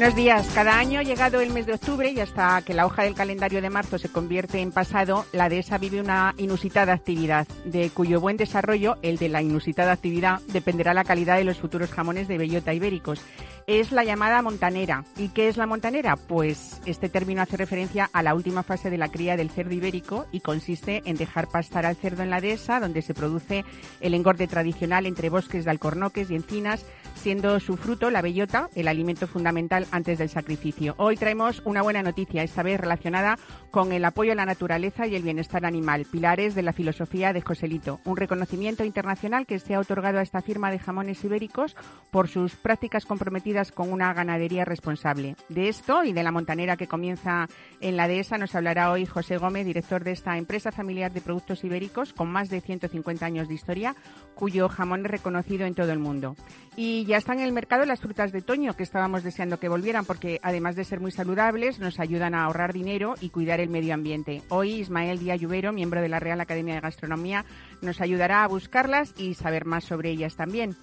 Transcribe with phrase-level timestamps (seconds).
[0.00, 0.48] Buenos días.
[0.54, 3.68] Cada año, llegado el mes de octubre y hasta que la hoja del calendario de
[3.68, 8.96] marzo se convierte en pasado, la dehesa vive una inusitada actividad, de cuyo buen desarrollo,
[9.02, 13.20] el de la inusitada actividad, dependerá la calidad de los futuros jamones de bellota ibéricos.
[13.66, 15.04] Es la llamada montanera.
[15.18, 16.16] ¿Y qué es la montanera?
[16.16, 20.24] Pues este término hace referencia a la última fase de la cría del cerdo ibérico
[20.32, 23.66] y consiste en dejar pastar al cerdo en la dehesa, donde se produce
[24.00, 26.86] el engorde tradicional entre bosques de alcornoques y encinas,
[27.20, 30.94] siendo su fruto, la bellota, el alimento fundamental antes del sacrificio.
[30.96, 33.38] Hoy traemos una buena noticia, esta vez relacionada
[33.70, 37.42] con el apoyo a la naturaleza y el bienestar animal, pilares de la filosofía de
[37.42, 41.76] Joselito, un reconocimiento internacional que se ha otorgado a esta firma de jamones ibéricos
[42.10, 45.36] por sus prácticas comprometidas con una ganadería responsable.
[45.50, 47.48] De esto y de la montanera que comienza
[47.80, 51.64] en la dehesa nos hablará hoy José Gómez, director de esta empresa familiar de productos
[51.64, 53.94] ibéricos con más de 150 años de historia,
[54.34, 56.34] cuyo jamón es reconocido en todo el mundo.
[56.76, 60.04] Y ya están en el mercado las frutas de otoño que estábamos deseando que volvieran
[60.04, 63.94] porque además de ser muy saludables nos ayudan a ahorrar dinero y cuidar el medio
[63.94, 64.42] ambiente.
[64.48, 67.44] Hoy Ismael Díaz Lluvero, miembro de la Real Academia de Gastronomía,
[67.82, 70.76] nos ayudará a buscarlas y saber más sobre ellas también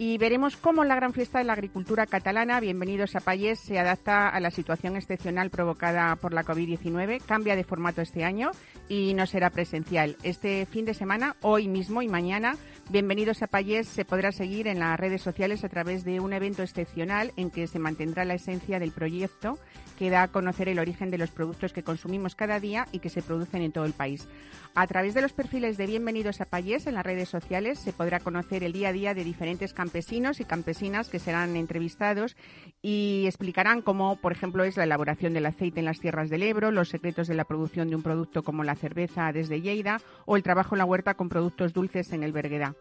[0.00, 4.30] y veremos cómo la gran fiesta de la agricultura catalana, Bienvenidos a Payés, se adapta
[4.30, 8.50] a la situación excepcional provocada por la COVID-19, cambia de formato este año
[8.88, 10.16] y no será presencial.
[10.22, 12.56] Este fin de semana, hoy mismo y mañana,
[12.90, 16.64] Bienvenidos a Payés se podrá seguir en las redes sociales a través de un evento
[16.64, 19.60] excepcional en que se mantendrá la esencia del proyecto
[19.96, 23.10] que da a conocer el origen de los productos que consumimos cada día y que
[23.10, 24.26] se producen en todo el país.
[24.74, 28.18] A través de los perfiles de Bienvenidos a Payés en las redes sociales se podrá
[28.18, 32.34] conocer el día a día de diferentes campesinos y campesinas que serán entrevistados
[32.82, 36.72] y explicarán cómo, por ejemplo, es la elaboración del aceite en las tierras del Ebro,
[36.72, 40.42] los secretos de la producción de un producto como la cerveza desde Lleida o el
[40.42, 42.74] trabajo en la huerta con productos dulces en el Berguedá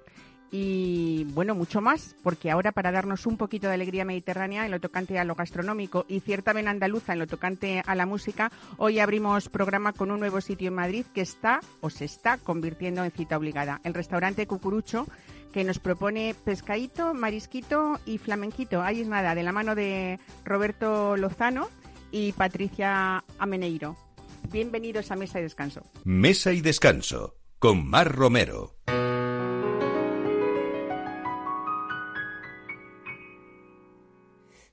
[0.51, 4.79] y bueno, mucho más, porque ahora para darnos un poquito de alegría mediterránea en lo
[4.79, 8.99] tocante a lo gastronómico y cierta vena andaluza en lo tocante a la música, hoy
[8.99, 13.11] abrimos programa con un nuevo sitio en Madrid que está o se está convirtiendo en
[13.11, 15.05] cita obligada, el restaurante Cucurucho
[15.53, 18.83] que nos propone pescadito, marisquito y flamenquito.
[18.83, 21.69] Ahí es nada, de la mano de Roberto Lozano
[22.11, 23.97] y Patricia Ameneiro.
[24.51, 25.81] Bienvenidos a Mesa y Descanso.
[26.03, 28.75] Mesa y Descanso, con Mar Romero.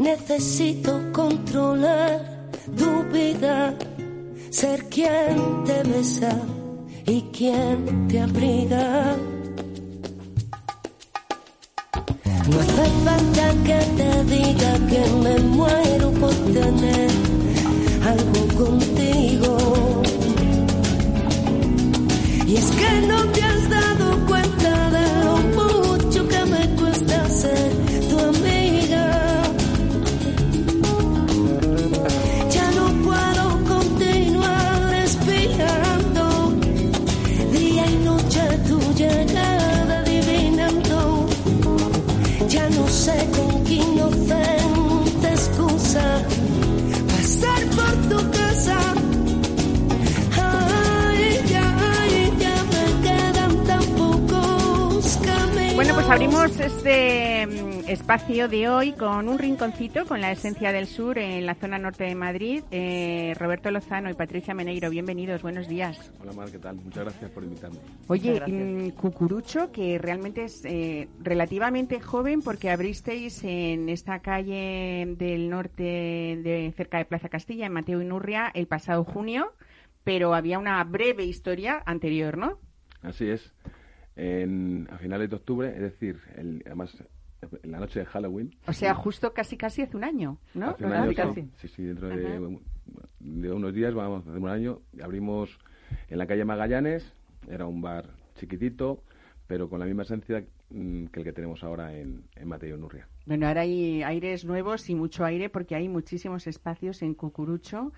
[0.00, 2.22] Necesito controlar
[2.74, 3.74] tu vida,
[4.48, 6.32] ser quien te besa
[7.04, 9.14] y quien te abriga.
[12.48, 17.10] No hace falta que te diga que me muero por tener
[18.02, 20.00] algo contigo.
[58.12, 62.02] Espacio de hoy con un rinconcito con la esencia del sur en la zona norte
[62.02, 62.64] de Madrid.
[62.72, 66.12] Eh, Roberto Lozano y Patricia Meneiro, bienvenidos, buenos días.
[66.20, 66.74] Hola Mar, ¿qué tal?
[66.74, 67.78] Muchas gracias por invitarme.
[68.08, 75.48] Oye, mm, Cucurucho, que realmente es eh, relativamente joven porque abristeis en esta calle del
[75.48, 79.52] norte de cerca de Plaza Castilla, en Mateo Inurria, el pasado junio,
[80.02, 82.58] pero había una breve historia anterior, ¿no?
[83.02, 83.54] Así es.
[84.16, 86.96] En- a finales de octubre, es decir, el- además
[87.62, 88.54] en la noche de Halloween.
[88.66, 90.70] O sea, justo casi casi hace un año, ¿no?
[90.70, 91.48] Hace un año, Casi.
[91.56, 95.58] sí, sí, dentro de, unos días, vamos a hacer un año, abrimos
[96.08, 97.12] en la calle Magallanes,
[97.48, 99.02] era un bar chiquitito,
[99.46, 103.08] pero con la misma esencia mm, que el que tenemos ahora en, en Mateo Nurria.
[103.26, 107.92] Bueno, ahora hay aires nuevos y mucho aire porque hay muchísimos espacios en Cucurucho.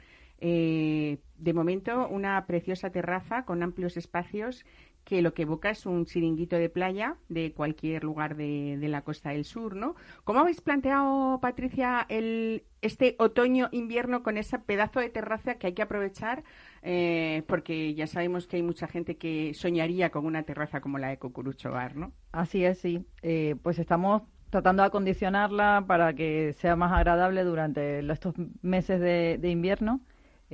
[0.45, 4.65] Eh, de momento, una preciosa terraza con amplios espacios
[5.05, 9.31] que lo que evoca es un chiringuito de playa de cualquier lugar de, la costa
[9.31, 9.95] del sur, ¿no?
[10.25, 15.83] ¿Cómo habéis planteado, Patricia, el, este otoño-invierno con ese pedazo de terraza que hay que
[15.83, 16.45] aprovechar?
[16.83, 21.09] Eh, porque ya sabemos que hay mucha gente que soñaría con una terraza como la
[21.09, 22.13] de Cucurucho Bar, ¿no?
[22.33, 23.05] Así es, sí.
[23.23, 29.51] Eh, pues estamos tratando de acondicionarla para que sea más agradable durante estos meses de
[29.51, 30.01] invierno.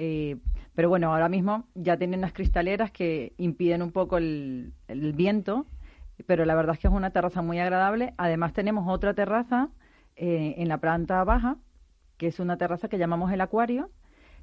[0.01, 0.37] Eh,
[0.77, 5.67] pero bueno, ahora mismo ya tienen unas cristaleras que impiden un poco el, el, viento,
[6.25, 8.15] pero la verdad es que es una terraza muy agradable.
[8.17, 9.71] Además tenemos otra terraza
[10.15, 11.57] eh, en la planta baja,
[12.17, 13.91] que es una terraza que llamamos el acuario,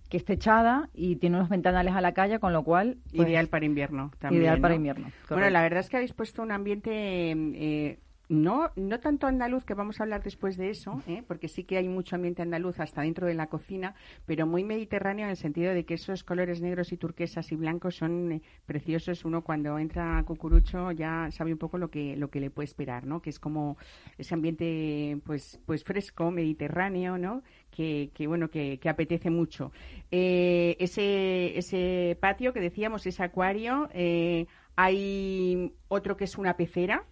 [0.09, 2.97] que es techada y tiene unos ventanales a la calle, con lo cual...
[3.15, 4.43] Pues, ideal para invierno también.
[4.43, 4.61] Ideal ¿no?
[4.61, 5.05] para invierno.
[5.05, 5.35] Correcto.
[5.35, 6.91] Bueno, la verdad es que habéis puesto un ambiente
[7.31, 7.99] eh,
[8.29, 11.23] no, no tanto andaluz, que vamos a hablar después de eso, ¿eh?
[11.27, 13.95] porque sí que hay mucho ambiente andaluz hasta dentro de la cocina,
[14.25, 17.95] pero muy mediterráneo en el sentido de que esos colores negros y turquesas y blancos
[17.95, 19.25] son eh, preciosos.
[19.25, 22.65] Uno cuando entra a Cucurucho ya sabe un poco lo que, lo que le puede
[22.65, 23.21] esperar, ¿no?
[23.21, 23.77] que es como
[24.17, 27.43] ese ambiente pues, pues fresco, mediterráneo, ¿no?
[27.71, 29.73] Que, que, bueno que, apetece mucho
[30.11, 34.45] eh, ese ese patio que decíamos ese acuario eh,
[34.77, 37.03] hay otro que es una pecera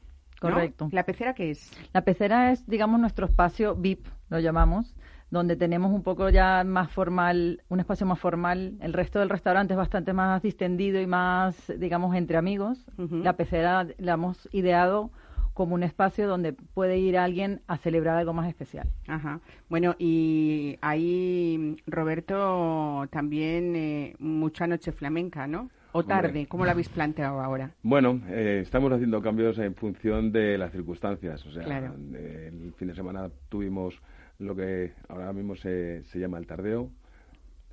[0.48, 0.86] Correcto.
[0.86, 0.90] ¿no?
[0.94, 1.72] ¿La pecera qué es?
[1.94, 4.96] La pecera es, digamos, nuestro espacio VIP, lo llamamos,
[5.32, 8.74] donde tenemos un poco ya más formal, un espacio más formal.
[8.82, 12.86] El resto del restaurante es bastante más distendido y más, digamos, entre amigos.
[12.98, 13.24] Uh -huh.
[13.24, 15.12] La pecera la hemos ideado
[15.54, 18.88] como un espacio donde puede ir alguien a celebrar algo más especial.
[19.08, 19.40] Ajá.
[19.70, 25.70] Bueno, y ahí, Roberto, también eh, mucha noche flamenca, ¿no?
[25.94, 26.28] ¿O tarde?
[26.28, 26.48] Hombre.
[26.48, 27.72] ¿Cómo lo habéis planteado ahora?
[27.84, 31.46] Bueno, eh, estamos haciendo cambios en función de las circunstancias.
[31.46, 31.94] O sea, claro.
[31.96, 34.02] el fin de semana tuvimos
[34.40, 36.90] lo que ahora mismo se, se llama el tardeo,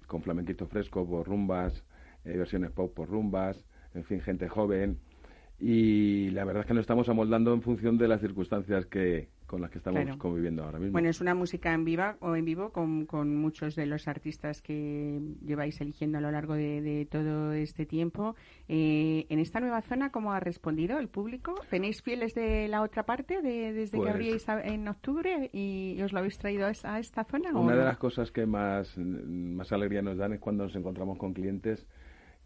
[0.06, 1.82] con flamenquito fresco por rumbas,
[2.24, 3.64] eh, versiones pop por rumbas,
[3.94, 4.98] en fin, gente joven.
[5.58, 9.60] Y la verdad es que nos estamos amoldando en función de las circunstancias que, con
[9.60, 10.16] las que estamos claro.
[10.16, 10.92] conviviendo ahora mismo.
[10.92, 14.62] Bueno, es una música en viva o en vivo con, con muchos de los artistas
[14.62, 18.36] que lleváis eligiendo a lo largo de, de todo este tiempo.
[18.68, 21.56] Eh, en esta nueva zona, ¿cómo ha respondido el público?
[21.68, 26.12] ¿Tenéis fieles de la otra parte de, desde pues, que abrís en octubre y os
[26.12, 27.50] lo habéis traído a esta, a esta zona?
[27.52, 31.34] Una de las cosas que más, más alegría nos dan es cuando nos encontramos con
[31.34, 31.88] clientes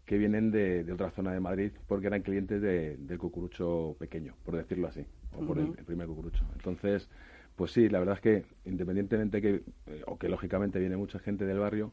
[0.05, 4.35] que vienen de, de, otra zona de Madrid porque eran clientes de, del cucurucho pequeño,
[4.43, 5.47] por decirlo así, o uh -huh.
[5.47, 6.45] por el, el, primer cucurucho.
[6.55, 7.09] Entonces,
[7.55, 11.45] pues sí, la verdad es que independientemente que, eh, o que lógicamente viene mucha gente
[11.45, 11.91] del barrio,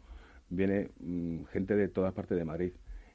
[0.50, 2.72] viene mmm, gente de todas partes de Madrid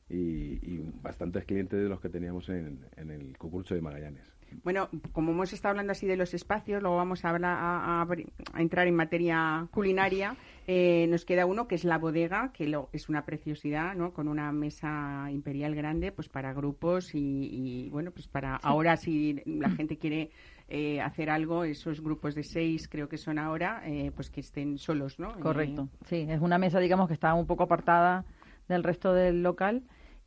[0.09, 4.36] y, y, bastantes clientes de los que teníamos en, en el cucurucho de Magallanes.
[4.63, 8.07] Bueno, como hemos estado hablando así de los espacios, luego vamos a, hablar, a, a,
[8.53, 10.35] a entrar en materia culinaria.
[10.69, 14.11] Eh, nos queda uno que es la bodega, que lo, es una preciosidad, ¿no?
[14.11, 18.61] Con una mesa imperial grande, pues para grupos y, y bueno, pues para sí.
[18.63, 20.31] ahora si la gente quiere
[20.67, 24.77] eh, hacer algo, esos grupos de seis creo que son ahora, eh, pues que estén
[24.77, 25.39] solos, ¿no?
[25.39, 25.87] Correcto.
[26.05, 28.25] Sí, es una mesa, digamos, que está un poco apartada
[28.67, 29.83] del resto del local,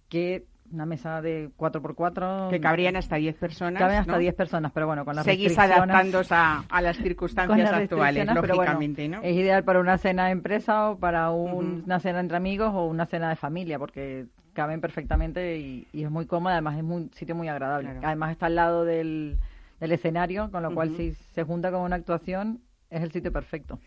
[0.08, 2.50] que una mesa de 4x4.
[2.50, 3.78] Que cabrían hasta 10 personas.
[3.80, 4.18] Caben hasta ¿no?
[4.18, 9.02] 10 personas, pero bueno, con las Seguís adaptándose a, a, las circunstancias las actuales, lógicamente,
[9.02, 9.28] bueno, ¿no?
[9.28, 11.84] Es ideal para una cena de empresa o para un, uh -huh.
[11.84, 16.10] una cena entre amigos o una cena de familia, porque caben perfectamente y, y es
[16.10, 17.90] muy cómoda, además es un sitio muy agradable.
[17.90, 18.06] Claro.
[18.06, 19.38] Además está al lado del,
[19.80, 20.74] del escenario, con lo uh -huh.
[20.74, 23.78] cual si se junta con una actuación es el sitio perfecto.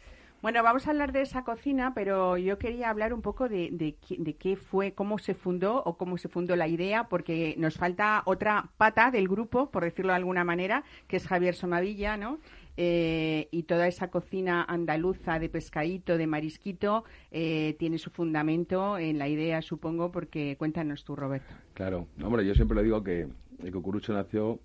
[0.43, 4.33] Bueno, vamos a hablar de esa cocina, pero yo quería hablar un poco de, de,
[4.35, 8.69] qué fue, cómo se fundó o cómo se fundó la idea, porque nos falta otra
[8.75, 12.39] pata del grupo, por decirlo de alguna manera, que es Javier Somavilla, ¿no?
[12.75, 19.19] Eh, y toda esa cocina andaluza de pescadito, de marisquito, eh, tiene su fundamento en
[19.19, 21.53] la idea, supongo, porque cuéntanos tú, Roberto.
[21.73, 23.29] Claro, hombre, yo siempre le digo que
[23.63, 24.59] el cucurucho nació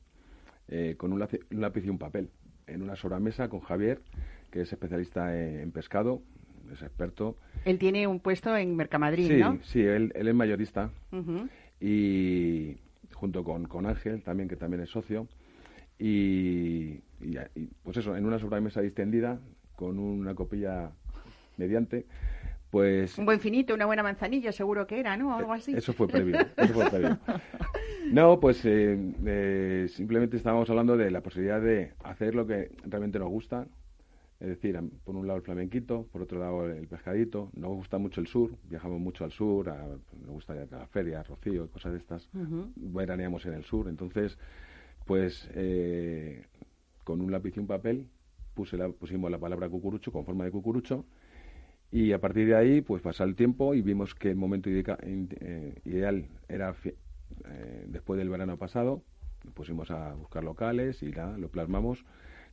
[0.67, 2.31] eh, con un un lápiz y un papel,
[2.67, 4.03] en una sobremesa con Javier
[4.51, 6.23] que es especialista en pescado,
[6.73, 7.37] es experto.
[7.65, 9.59] Él tiene un puesto en Mercamadrid, sí, ¿no?
[9.63, 10.91] Sí, él, él es mayorista.
[11.13, 11.49] Uh -huh.
[11.81, 12.77] Y
[13.15, 15.27] junto con, con, Ángel, también, que también es socio.
[15.99, 19.41] Y, y, y, pues eso, en una sobremesa distendida,
[19.75, 20.91] con una copilla
[21.57, 22.07] mediante,
[22.71, 23.17] pues...
[23.19, 25.37] Un buen finito, una buena manzanilla, seguro que era, ¿no?
[25.37, 25.73] Algo así.
[25.75, 27.19] Eso fue previo, eso fue previo.
[28.13, 33.19] No, pues eh, eh, simplemente estábamos hablando de la posibilidad de hacer lo que realmente
[33.19, 33.67] nos gusta,
[34.41, 37.51] es decir, por un lado el flamenquito, por otro lado el pescadito.
[37.55, 40.87] Nos gusta mucho el sur, viajamos mucho al sur, a, nos gusta ir a la
[40.87, 42.29] feria, a Rocío, cosas de estas.
[42.35, 42.73] Uh -huh.
[42.77, 43.89] Veraneamos en el sur.
[43.89, 44.39] Entonces,
[45.07, 46.45] Pues eh,
[47.05, 48.07] con un lápiz y un papel
[48.55, 51.07] puse la, pusimos la palabra cucurucho con forma de cucurucho
[51.91, 55.75] y a partir de ahí pues pasa el tiempo y vimos que el momento eh,
[55.87, 59.03] ideal era eh, después del verano pasado.
[59.45, 62.05] Nos pusimos a buscar locales y nada, lo plasmamos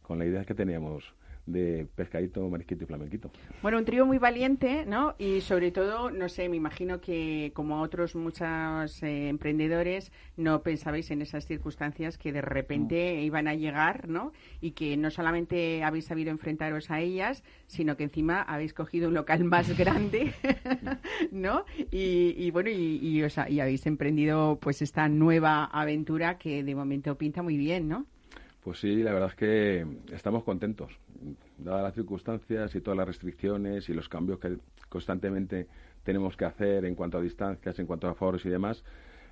[0.01, 1.13] con la idea que teníamos
[1.45, 3.31] de pescadito, marisquito y flamenquito.
[3.61, 5.15] Bueno, un trío muy valiente, ¿no?
[5.17, 11.11] Y sobre todo, no sé, me imagino que como otros muchos eh, emprendedores no pensabais
[11.11, 14.33] en esas circunstancias que de repente iban a llegar, ¿no?
[14.61, 19.13] Y que no solamente habéis sabido enfrentaros a ellas, sino que encima habéis cogido un
[19.13, 20.33] local más grande,
[21.31, 21.65] ¿no?
[21.91, 27.43] Y, bueno, y, y, y habéis emprendido pues esta nueva aventura que de momento pinta
[27.43, 28.05] muy bien, ¿no?
[28.65, 30.91] Pues sí, la verdad es que estamos contentos.
[31.59, 34.57] Dadas las circunstancias y todas las restricciones y los cambios que
[34.89, 35.67] constantemente
[36.03, 38.83] tenemos que hacer en cuanto a distancias, en cuanto a foros y demás,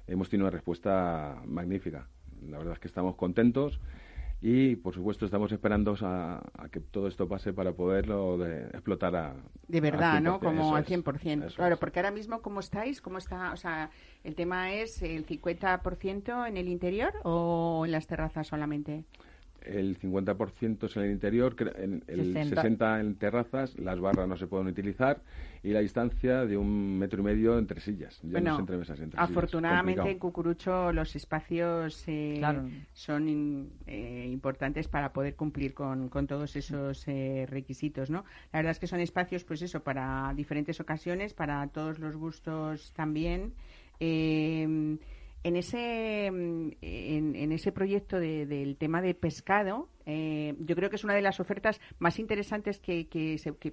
[0.05, 2.07] hemos tenido una respuesta magnífica.
[2.47, 3.79] La verdad es que estamos contentos
[4.45, 9.35] y, por supuesto, estamos esperando a, que todo esto pase para poderlo explotar a.
[9.69, 10.41] De verdad, ¿no?
[10.41, 11.55] Como al 100%.
[11.55, 13.01] claro, porque ahora mismo, ¿cómo estáis?
[13.01, 13.53] ¿Cómo está?
[13.53, 13.89] O sea,
[14.21, 19.05] ¿el tema es el 50% en el interior o en las terrazas solamente?
[19.65, 21.55] El 50% es en el interior,
[22.07, 22.99] el 60.
[22.99, 25.21] en terrazas, las barras no se pueden utilizar
[25.63, 28.99] y la distancia de un metro y medio entre sillas, bueno, entre mesas.
[29.15, 32.41] afortunadamente en Cucurucho los espacios eh,
[32.93, 38.25] son eh, importantes para poder cumplir con, con todos esos eh, requisitos, ¿no?
[38.51, 42.91] La verdad es que son espacios, pues eso, para diferentes ocasiones, para todos los gustos
[42.93, 43.53] también.
[43.99, 44.97] Eh,
[45.43, 51.03] en ese, mm, en, ese proyecto del tema de pescado, eh, yo creo que es
[51.03, 53.07] una de las ofertas más interesantes que,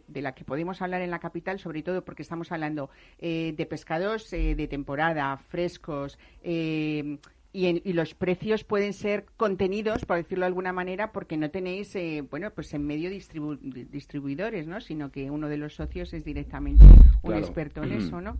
[0.07, 3.67] de la que podemos hablar en la capital, sobre todo porque estamos hablando eh, de
[3.67, 6.19] pescados eh, de temporada, frescos.
[6.43, 7.19] Y,
[7.53, 11.97] y, los precios pueden ser contenidos, por decirlo de alguna manera, porque no tenéis,
[12.31, 14.81] bueno, pues en medio distribuidores, ¿no?
[14.81, 16.85] Sino que uno de los socios es directamente
[17.23, 18.39] un experto en eso, ¿no?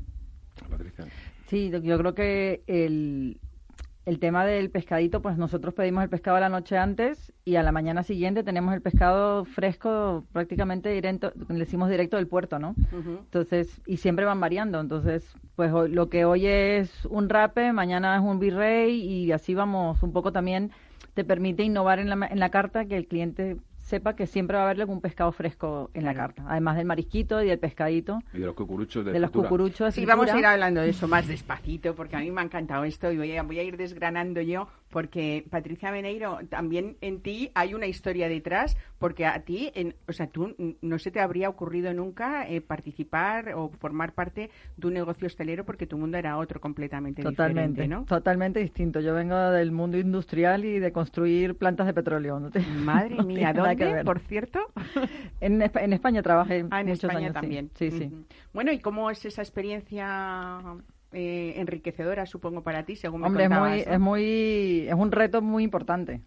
[0.69, 1.07] Patricia.
[1.51, 3.41] Sí, yo creo que el,
[4.07, 7.73] el tema del pescadito, pues nosotros pedimos el pescado la noche antes y a la
[7.73, 12.77] mañana siguiente tenemos el pescado fresco prácticamente directo, le decimos directo del puerto, ¿no?
[12.93, 14.79] Entonces, y siempre van variando.
[14.79, 20.05] Entonces, pues lo que hoy es un rape, mañana es un virrey y así vamos
[20.05, 20.71] un poco también.
[21.15, 23.57] Te permite innovar en la, en la carta que el cliente
[23.91, 27.43] sepa que siempre va a haber algún pescado fresco en la carta, además del marisquito
[27.43, 28.21] y del pescadito.
[28.33, 29.93] Y de los cucuruchos de, de los cucuruchos.
[29.95, 32.85] Sí, vamos a ir hablando de eso más despacito, porque a mí me ha encantado
[32.85, 37.51] esto y voy a, voy a ir desgranando yo, porque Patricia Beneiro, también en ti
[37.55, 41.49] hay una historia detrás, porque a ti, en, o sea, tú no se te habría
[41.49, 46.37] ocurrido nunca eh, participar o formar parte de un negocio hostelero porque tu mundo era
[46.37, 48.05] otro completamente totalmente, diferente, ¿no?
[48.05, 49.01] Totalmente distinto.
[49.01, 52.39] Yo vengo del mundo industrial y de construir plantas de petróleo.
[52.77, 54.05] Madre mía, ¿dónde?
[54.05, 54.61] por cierto?
[55.41, 57.71] en, en, España trabajé ah, en muchos España años, también.
[57.77, 58.13] Sí, sí.
[58.53, 60.61] Bueno, ¿y cómo es esa experiencia
[61.13, 65.41] eh, enriquecedora, supongo, para ti, según me Hombre, es muy, es muy, es un reto
[65.41, 66.21] muy importante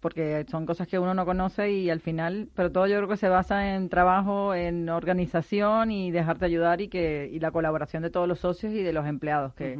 [0.00, 3.16] porque son cosas que uno no conoce y al final, pero todo yo creo que
[3.16, 8.10] se basa en trabajo, en organización y dejarte ayudar y que y la colaboración de
[8.10, 9.78] todos los socios y de los empleados que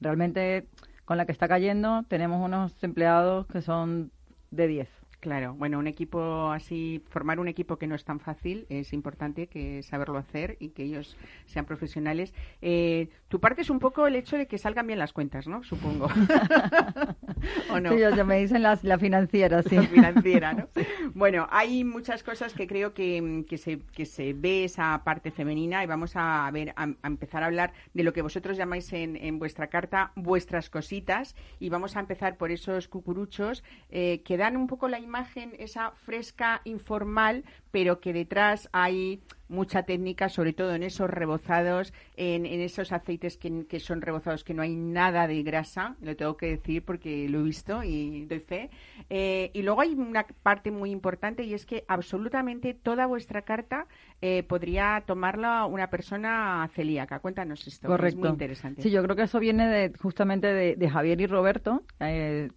[0.00, 0.66] realmente
[1.04, 4.10] con la que está cayendo tenemos unos empleados que son
[4.50, 5.01] de 10.
[5.22, 9.46] Claro, bueno, un equipo así, formar un equipo que no es tan fácil, es importante
[9.46, 12.34] que saberlo hacer y que ellos sean profesionales.
[12.60, 15.62] Eh, tu parte es un poco el hecho de que salgan bien las cuentas, ¿no?
[15.62, 16.06] Supongo.
[17.70, 17.92] ¿O no?
[17.92, 19.76] Sí, yo, me dicen la, financiera, sí.
[19.76, 20.68] La financiera, ¿no?
[21.14, 25.84] Bueno, hay muchas cosas que creo que, que, se, que se ve esa parte femenina
[25.84, 29.38] y vamos a ver, a, empezar a hablar de lo que vosotros llamáis en, en,
[29.38, 34.66] vuestra carta vuestras cositas y vamos a empezar por esos cucuruchos eh, que dan un
[34.66, 39.20] poco la imagen imagen esa fresca, informal, pero que detrás hay
[39.52, 44.62] mucha técnica, sobre todo en esos rebozados, en, esos aceites que, son rebozados, que no
[44.62, 48.70] hay nada de grasa, lo tengo que decir porque lo he visto y doy fe.
[49.10, 53.86] Eh, y luego hay una parte muy importante y es que absolutamente toda vuestra carta
[54.22, 57.18] eh, podría tomarla una persona celíaca.
[57.18, 58.16] Cuéntanos esto, Correcto.
[58.16, 58.80] es muy interesante.
[58.80, 61.82] Sí, yo creo que eso viene de, justamente de, Javier y Roberto.
[62.00, 62.48] Eh,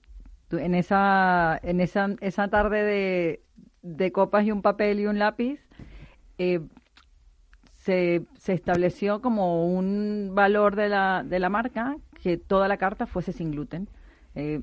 [0.51, 3.41] en esa, en esa, esa tarde de,
[3.81, 5.59] de copas y un papel y un lápiz,
[6.37, 6.61] eh,
[7.73, 13.05] se, se, estableció como un valor de la, de la marca que toda la carta
[13.05, 13.87] fuese sin gluten.
[14.33, 14.61] Eh,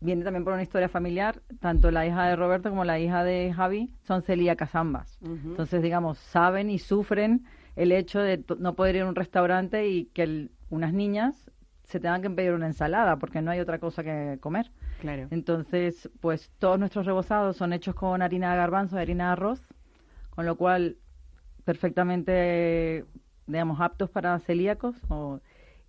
[0.00, 3.52] viene también por una historia familiar, tanto la hija de Roberto como la hija de
[3.52, 5.18] Javi son celíacas ambas.
[5.22, 7.44] Entonces, digamos, saben y sufren
[7.76, 11.50] el hecho de no poder ir a un restaurante y que unas niñas
[11.84, 14.70] se tengan que pedir una ensalada porque no hay otra cosa que comer.
[15.00, 15.28] Claro.
[15.30, 19.60] Entonces, pues todos nuestros rebozados son hechos con harina de garbanzo harina de arroz,
[20.30, 20.96] con lo cual
[21.64, 23.04] perfectamente,
[23.46, 24.96] digamos, aptos para celíacos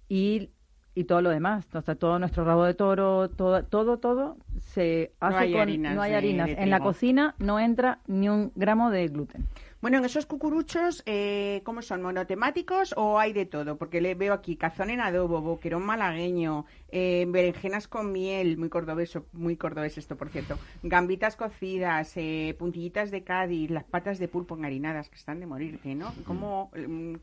[0.09, 0.49] y,
[0.93, 1.65] y todo lo demás.
[1.73, 5.81] O sea, todo nuestro rabo de toro, todo, todo, todo se hace con...
[5.81, 6.49] no hay harinas.
[6.49, 9.47] en la cocina no entra ni un gramo de gluten.
[9.85, 12.01] Bueno, en esos cucuruchos, eh, ¿cómo son?
[12.01, 13.77] ¿Monotemáticos o hay de todo?
[13.77, 19.15] Porque le veo aquí cazón en adobo, boquerón malagueño, eh, berenjenas con miel, muy cordobés,
[19.31, 24.57] muy cordobés esto, por cierto, gambitas cocidas, eh, puntillitas de Cádiz, las patas de pulpo
[24.57, 26.11] enharinadas, que están de morir, ¿no?
[26.25, 27.17] ¿Cómo, mm,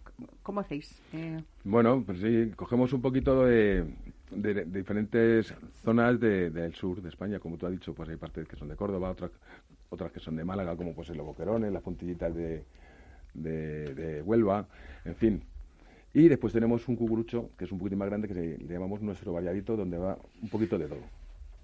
[0.45, 1.03] cómo hacéis?
[1.15, 3.93] Eh, bueno, pues sí, cogemos un poquito de,
[4.31, 5.53] diferentes
[5.83, 8.77] zonas del sur de España, como tú has dicho, pues hay partes que son de
[8.77, 9.33] Córdoba, otras
[9.93, 12.65] otras que son de Málaga, como pues los boquerones, las puntillitas de,
[13.35, 14.67] de, Huelva,
[15.05, 15.45] en fin.
[16.15, 19.33] Y después tenemos un cucurucho, que es un poquito más grande, que le llamamos nuestro
[19.33, 21.01] variadito, donde va un poquito de todo.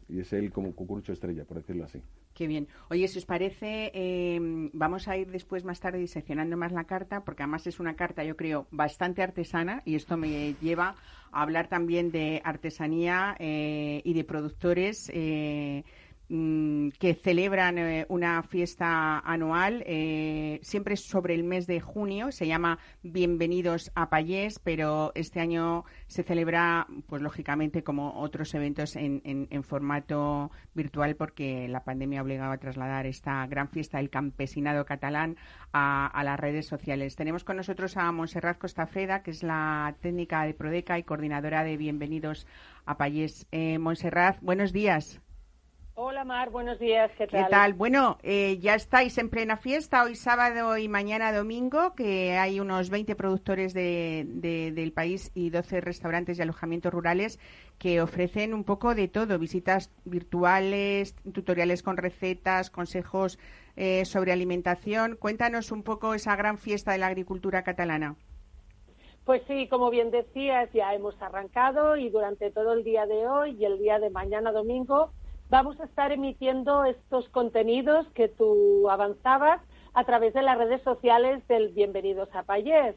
[0.09, 2.01] Y es el como cucurucho estrella, por decirlo así.
[2.35, 2.69] Qué bien.
[2.89, 7.25] Oye, si os parece, em, vamos a ir después más tarde diseccionando más la carta,
[7.25, 10.95] porque además es una carta, yo creo, bastante artesana y esto me lleva
[11.33, 15.11] a hablar también de artesanía eh, y de productores.
[15.13, 15.85] Eh,
[16.31, 22.47] Mm, que celebran eh, una fiesta anual, eh, siempre sobre el mes de junio, se
[22.47, 29.23] llama Bienvenidos a Payés, pero este año se celebra, pues lógicamente, como otros eventos en,
[29.25, 34.85] en, formato virtual, porque la pandemia ha obligado a trasladar esta gran fiesta del campesinado
[34.85, 35.37] catalán
[35.73, 37.17] a, las redes sociales.
[37.17, 41.79] Tenemos con nosotros a Monserrat Costafreda, que es la técnica de Prodeca y coordinadora de
[41.79, 42.47] Bienvenidos
[42.85, 43.47] a Payés.
[43.51, 45.23] Eh, Monserrat, buenos días.
[46.01, 47.45] Hola Mar, buenos días, ¿qué tal?
[47.47, 47.75] ¿Qué tal?
[47.75, 52.89] Bueno, eh, ya estáis en plena fiesta, hoy sábado y mañana domingo, que hay unos
[52.89, 57.41] 20 productores de, del país y 12 restaurantes y alojamientos rurales
[57.81, 63.41] que ofrecen un poco de todo, visitas virtuales, tutoriales con recetas, consejos
[63.75, 65.17] eh, sobre alimentación.
[65.17, 68.15] Cuéntanos un poco esa gran fiesta de la agricultura catalana.
[69.25, 73.57] Pues sí, como bien decías, ya hemos arrancado y durante todo el día de hoy
[73.59, 75.11] y el día de mañana domingo
[75.51, 79.61] vamos a estar emitiendo estos contenidos que tú avanzabas
[79.95, 82.97] a través de las redes sociales del Bienvenidos a Payés.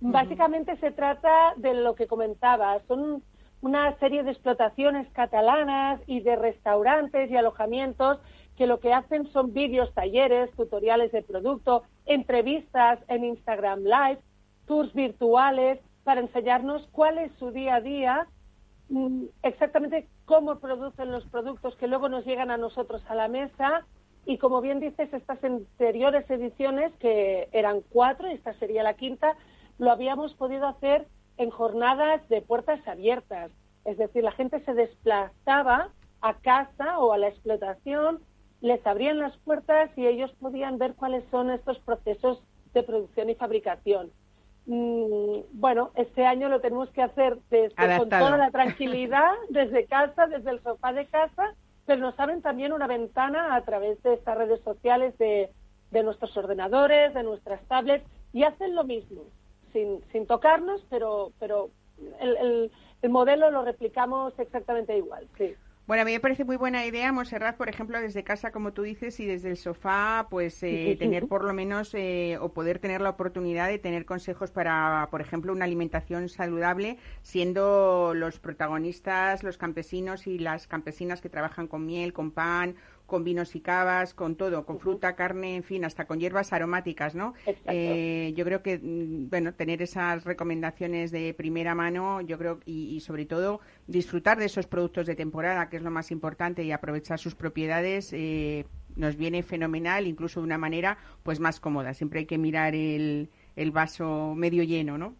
[0.00, 3.22] Básicamente se trata de lo que comentabas, son
[3.60, 8.18] una serie de explotaciones catalanas y de restaurantes y alojamientos
[8.56, 14.18] que lo que hacen son vídeos, talleres, tutoriales de producto, entrevistas en Instagram Live,
[14.66, 18.26] tours virtuales para enseñarnos cuál es su día a día
[19.42, 23.86] exactamente cómo producen los productos que luego nos llegan a nosotros a la mesa
[24.24, 29.36] y como bien dices, estas anteriores ediciones, que eran cuatro, y esta sería la quinta,
[29.78, 33.50] lo habíamos podido hacer en jornadas de puertas abiertas.
[33.84, 35.90] Es decir, la gente se desplazaba
[36.20, 38.20] a casa o a la explotación,
[38.60, 42.40] les abrían las puertas y ellos podían ver cuáles son estos procesos
[42.74, 44.12] de producción y fabricación.
[44.66, 47.38] Mm, bueno, este año lo tenemos que hacer
[47.98, 52.72] con toda la tranquilidad, desde casa, desde el sofá de casa, pero nos abren también
[52.72, 55.50] una ventana a través de estas redes sociales de,
[56.02, 59.22] nuestros ordenadores, de nuestras tablets, y hacen lo mismo,
[59.72, 61.70] sin, sin tocarnos, pero, pero
[62.20, 62.72] el, el,
[63.02, 65.28] el modelo lo replicamos exactamente igual.
[65.36, 65.54] Sí.
[65.92, 68.80] Bueno, a mí me parece muy buena idea, Monserrat, por ejemplo, desde casa, como tú
[68.80, 73.02] dices, y desde el sofá, pues eh, tener por lo menos eh, o poder tener
[73.02, 79.58] la oportunidad de tener consejos para, por ejemplo, una alimentación saludable, siendo los protagonistas los
[79.58, 82.74] campesinos y las campesinas que trabajan con miel, con pan
[83.06, 87.14] con vinos y cavas, con todo, con fruta, carne, en fin, hasta con hierbas aromáticas,
[87.14, 87.34] ¿no?
[87.66, 93.00] Eh, yo creo que, mm, bueno, tener esas recomendaciones de primera mano, yo creo, y,
[93.00, 97.18] sobre todo disfrutar de esos productos de temporada, que es lo más importante, y aprovechar
[97.18, 98.64] sus propiedades, eh,
[98.96, 101.94] nos viene fenomenal, incluso de una manera, pues, más cómoda.
[101.94, 105.14] Siempre hay que mirar el, el vaso medio lleno, ¿no?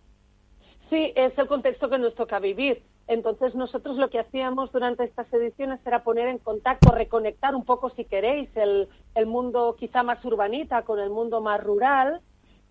[0.91, 5.33] Sí, es el contexto que nos toca vivir entonces nosotros lo que hacíamos durante estas
[5.33, 8.89] ediciones era poner en contacto, reconectar un poco, si queréis, el,
[9.27, 12.21] mundo quizá más urbanita con el mundo más rural.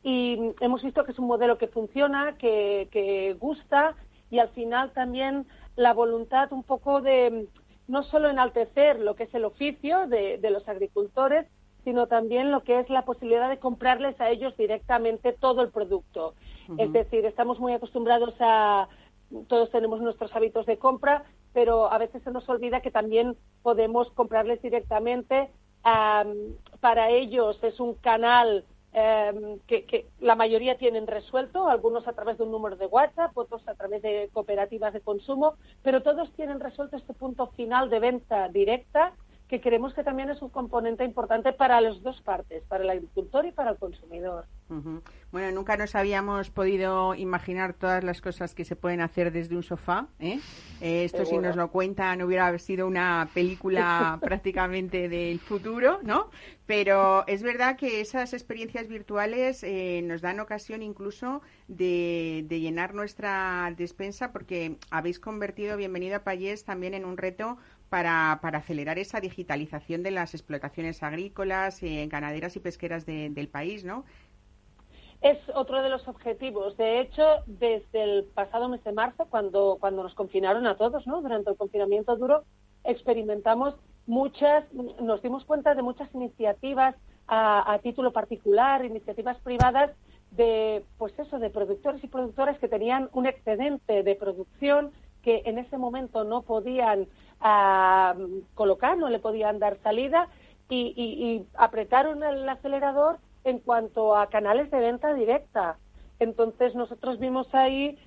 [0.04, 3.96] Y hemos visto que es un modelo que funciona, que, gusta
[4.30, 7.48] y al final también la voluntad un poco de
[7.88, 11.46] no solo enaltecer lo que es el oficio de, los agricultores,
[11.84, 16.34] sino también lo que es la posibilidad de comprarles a ellos directamente todo el producto.
[16.78, 18.88] Es decir, estamos muy acostumbrados a,
[19.48, 24.10] todos tenemos nuestros hábitos de compra, pero a veces se nos olvida que también podemos
[24.12, 25.50] comprarles directamente.
[26.80, 32.44] para ellos es un canal em, que, la mayoría tienen resuelto, algunos a través de
[32.44, 36.98] un número de WhatsApp, otros a través de cooperativas de consumo, pero todos tienen resuelto
[36.98, 39.14] este punto final de venta directa
[39.52, 43.46] que creemos que también es un componente importante para las dos partes, para el agricultor
[43.46, 44.46] y para el consumidor.
[45.30, 49.64] Bueno, nunca nos habíamos podido imaginar todas las cosas que se pueden hacer desde un
[49.64, 50.08] sofá.
[50.22, 50.40] ¿eh?
[50.80, 56.30] eh esto, si nos lo cuentan, hubiera sido una película prácticamente del futuro, ¿no?
[56.66, 62.94] Pero es verdad que esas experiencias virtuales eh, nos dan ocasión incluso de, de, llenar
[62.94, 67.58] nuestra despensa porque habéis convertido Bienvenido a Payés también en un reto
[67.92, 73.84] para, para acelerar esa digitalización de las explotaciones agrícolas, eh, ganaderas y pesqueras del país,
[73.84, 74.06] ¿no?
[75.20, 76.78] Es otro de los objetivos.
[76.78, 81.22] De hecho, desde el pasado mes de marzo, cuando, cuando nos confinaron a todos, ¿no?
[81.22, 82.46] Durante el confinamiento duro,
[82.86, 83.76] experimentamos
[84.08, 86.96] muchas, nos dimos cuenta de muchas iniciativas
[87.28, 89.92] a, a título particular, iniciativas privadas
[90.32, 95.58] de, pues eso, de productores y productoras que tenían un excedente de producción que en
[95.58, 97.08] ese momento no podían
[97.42, 98.16] a
[98.54, 100.30] colocar, no le podían dar salida
[100.70, 105.78] y, apretaron el acelerador en cuanto a canales de venta directa.
[106.20, 107.98] Entonces nosotros vimos ahí,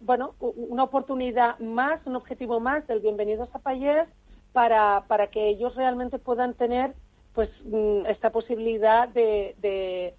[0.00, 4.08] bueno, una oportunidad más, un objetivo más del Bienvenidos a Payés
[4.52, 6.94] para, para que ellos realmente puedan tener
[7.38, 10.14] pues mm, esta posibilidad de,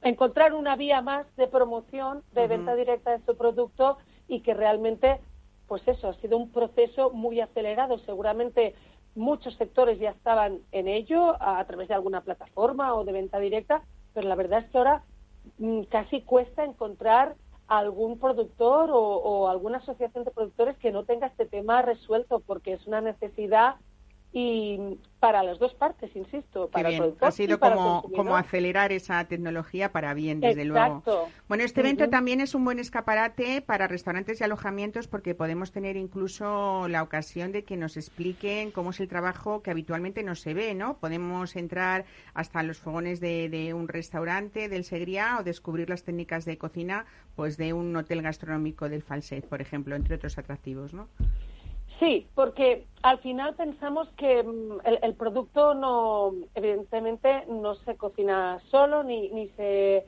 [0.00, 5.20] encontrar una vía más de promoción, de venta directa de su producto y que realmente
[5.68, 7.98] pues eso, ha sido un proceso muy acelerado.
[7.98, 8.74] Seguramente
[9.14, 13.82] muchos sectores ya estaban en ello a, través de alguna plataforma o de venta directa,
[14.14, 15.04] pero la verdad es que ahora
[15.58, 21.26] mm, casi cuesta encontrar algún productor o, o, alguna asociación de productores que no tenga
[21.26, 23.76] este tema resuelto porque es una necesidad
[24.32, 29.24] y para las dos partes, insisto, para el productor ha sido como, como acelerar esa
[29.26, 31.02] tecnología para bien, desde luego.
[31.48, 35.96] Bueno, este evento también es un buen escaparate para restaurantes y alojamientos porque podemos tener
[35.96, 40.52] incluso la ocasión de que nos expliquen cómo es el trabajo que habitualmente no se
[40.52, 40.98] ve, ¿no?
[40.98, 46.44] Podemos entrar hasta los fogones de, de un restaurante del Segriá o descubrir las técnicas
[46.44, 51.08] de cocina pues de un hotel gastronómico del Falset, por ejemplo, entre otros atractivos, ¿no?
[51.98, 59.02] Sí, porque al final pensamos que mm, el, producto no, evidentemente, no se cocina solo
[59.02, 60.06] ni, ni se,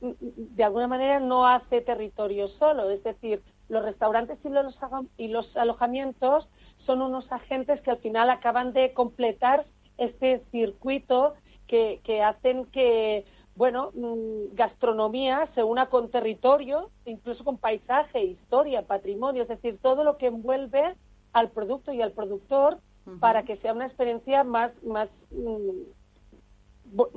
[0.00, 2.88] de alguna manera, no hace territorio solo.
[2.90, 4.74] Es decir, los restaurantes y los,
[5.18, 6.48] y los alojamientos
[6.86, 9.66] son unos agentes que al final acaban de completar
[9.98, 11.34] este circuito
[11.66, 18.86] que, que hacen que, bueno, mm, gastronomía se una con territorio, incluso con paisaje, historia,
[18.86, 20.96] patrimonio, es decir, todo lo que envuelve
[21.32, 22.78] al producto y al productor
[23.20, 25.70] para que sea una experiencia más, más, mm,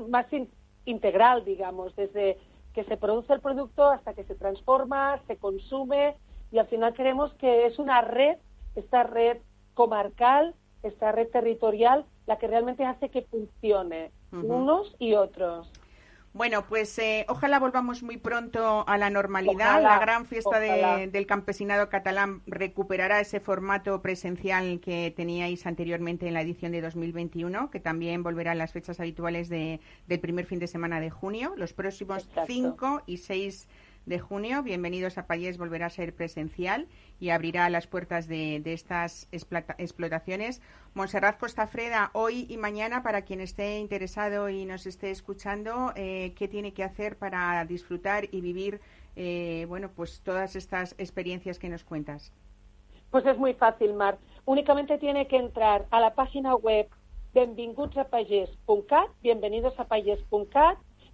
[0.09, 0.25] más
[0.85, 2.37] integral, digamos, desde
[2.73, 6.15] que se produce el producto hasta que se transforma, se consume
[6.51, 8.37] y al final queremos que es una red,
[8.75, 9.39] esta red
[9.73, 15.69] comarcal, esta red territorial, la que realmente hace que funcione unos y otros.
[16.33, 19.81] Bueno, pues eh, ojalá volvamos muy pronto a la normalidad.
[19.81, 26.41] la gran fiesta del campesinado catalán recuperará ese formato presencial que teníais anteriormente en la
[26.41, 30.67] edición de 2021, que también volverá a las fechas habituales de, del primer fin de
[30.67, 31.53] semana de junio.
[31.57, 33.67] Los próximos 5 y 6
[34.05, 34.63] de junio.
[34.63, 36.87] Bienvenidos a Payés volverá a ser presencial
[37.19, 40.61] y abrirá las puertas de, estas explotaciones.
[40.93, 46.47] Monserrat Costafreda, hoy y mañana, para quien esté interesado y nos esté escuchando, eh, ¿qué
[46.47, 48.81] tiene que hacer para disfrutar y vivir
[49.15, 52.33] eh, bueno, pues todas estas experiencias que nos cuentas?
[53.11, 54.17] Pues es muy fácil, Mar.
[54.45, 56.87] Únicamente tiene que entrar a la página web
[59.21, 59.85] bienvenidos a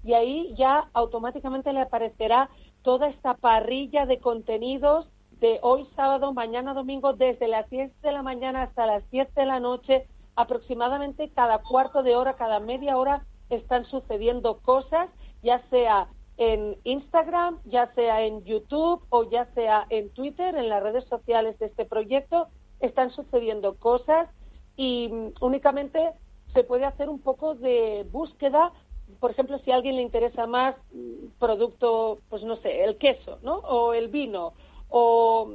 [0.04, 2.50] y ahí ya automáticamente le aparecerá
[2.88, 5.10] toda esta parrilla de contenidos
[5.42, 9.46] de hoy sábado, mañana domingo, desde las 10 de la mañana hasta las 7 de
[9.46, 15.10] la noche, aproximadamente cada cuarto de hora, cada media hora, están sucediendo cosas,
[15.44, 20.82] ya sea en Instagram, ya sea en YouTube o ya sea en Twitter, en las
[20.82, 22.48] redes sociales de este proyecto,
[22.80, 24.30] están sucediendo cosas
[24.78, 26.14] y mm, únicamente
[26.54, 28.72] se puede hacer un poco de búsqueda
[29.20, 33.40] por ejemplo, si a alguien le interesa más mm, producto, pues no sé, el queso,
[33.42, 33.56] ¿no?
[33.58, 34.54] O el vino,
[34.90, 35.52] o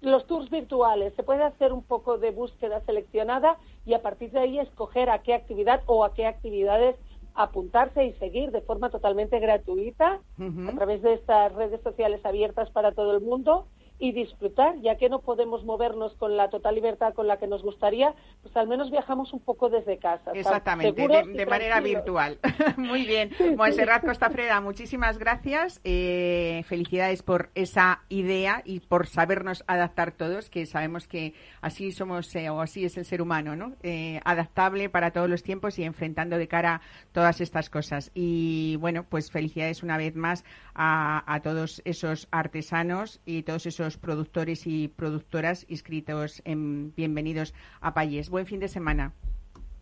[0.00, 4.40] los tours virtuales, se puede hacer un poco de búsqueda seleccionada y a partir de
[4.40, 6.96] ahí escoger a qué actividad o a qué actividades
[7.34, 12.92] apuntarse y seguir de forma totalmente gratuita a través de estas redes sociales abiertas para
[12.92, 13.66] todo el mundo
[14.00, 17.62] y disfrutar, ya que no podemos movernos con la total libertad con la que nos
[17.62, 20.32] gustaría, pues al menos viajamos un poco desde casa.
[20.32, 22.38] Exactamente, de, manera virtual.
[22.78, 23.30] Muy bien.
[23.56, 25.82] Monserrat Costafreda, muchísimas gracias.
[25.84, 32.34] Eh, felicidades por esa idea y por sabernos adaptar todos, que sabemos que así somos
[32.34, 33.74] eh, o así es el ser humano, ¿no?
[33.82, 36.80] Eh, adaptable para todos los tiempos y enfrentando de cara
[37.12, 38.10] todas estas cosas.
[38.14, 40.42] Y bueno, pues felicidades una vez más
[40.74, 47.94] a, a todos esos artesanos y todos esos productores y productoras inscritos en Bienvenidos a
[47.94, 48.30] Payés.
[48.30, 49.14] Buen fin de semana.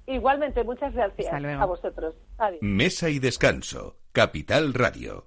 [0.07, 2.15] Igualmente, muchas gracias a vosotros.
[2.61, 5.27] Mesa y descanso, Capital Radio.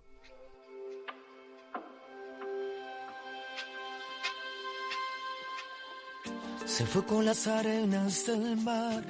[6.65, 9.03] Se fue con las arenas del mar,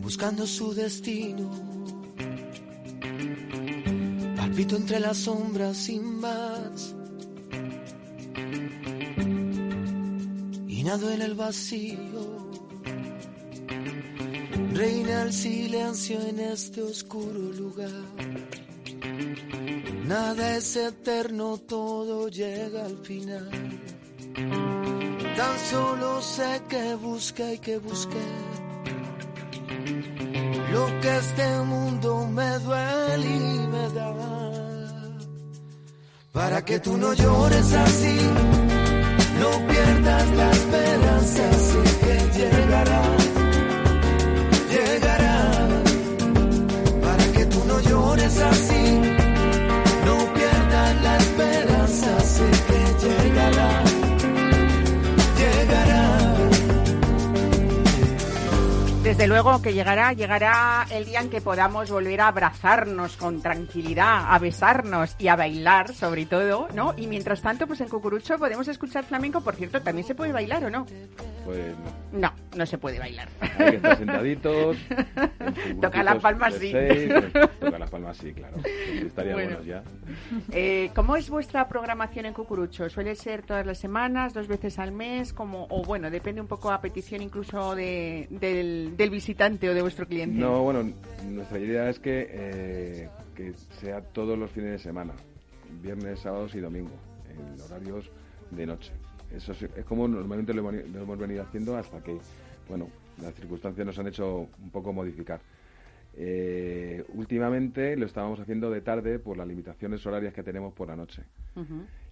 [0.00, 1.65] buscando su destino
[4.56, 6.94] Palpito entre las sombras sin más.
[10.66, 12.48] Y nado en el vacío.
[14.72, 17.90] Reina el silencio en este oscuro lugar.
[20.06, 23.50] Nada es eterno, todo llega al final.
[25.36, 28.26] Tan solo sé que busca y que busqué
[30.72, 34.35] lo que este mundo me duele y me da
[36.36, 38.18] para que tú no llores así,
[39.40, 43.02] no pierdas la esperanza, así que llegará,
[44.74, 45.36] llegará,
[47.00, 48.75] para que tú no llores así,
[59.16, 64.26] Desde luego que llegará, llegará el día en que podamos volver a abrazarnos con tranquilidad,
[64.28, 66.92] a besarnos y a bailar, sobre todo, ¿no?
[66.98, 69.40] Y mientras tanto, pues en Cucurucho podemos escuchar flamenco.
[69.40, 70.84] Por cierto, ¿también se puede bailar o no?
[71.46, 71.74] Pues
[72.12, 72.20] no.
[72.20, 73.28] No, no se puede bailar.
[73.40, 74.76] Hay que estar sentaditos.
[75.80, 76.72] Toca las palmas, sí.
[77.60, 78.56] toca las palmas, sí, claro.
[78.94, 79.62] Estaría bueno.
[79.62, 79.82] ya.
[80.52, 82.88] Eh, ¿Cómo es vuestra programación en Cucurucho?
[82.90, 85.32] ¿Suele ser todas las semanas, dos veces al mes?
[85.32, 89.82] Como, o bueno, depende un poco a petición incluso de, del del visitante o de
[89.82, 90.38] vuestro cliente?
[90.38, 90.92] No, bueno,
[91.28, 95.12] nuestra idea es que, eh, que sea todos los fines de semana,
[95.82, 96.92] viernes, sábados y domingo,
[97.30, 98.10] en horarios
[98.50, 98.92] de noche.
[99.34, 102.16] Eso es, como normalmente lo, hemos venido haciendo hasta que,
[102.68, 102.88] bueno,
[103.20, 105.40] las circunstancias nos han hecho un poco modificar.
[106.14, 110.96] Eh, últimamente lo estábamos haciendo de tarde por las limitaciones horarias que tenemos por la
[110.96, 111.24] noche.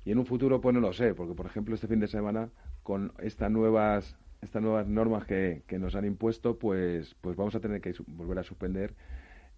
[0.05, 2.51] Y en un futuro, pues no lo sé, porque por ejemplo este fin de semana,
[2.83, 7.61] con estas nuevas estas nuevas normas que, que, nos han impuesto, pues, pues vamos a
[7.61, 8.93] tener que volver a suspender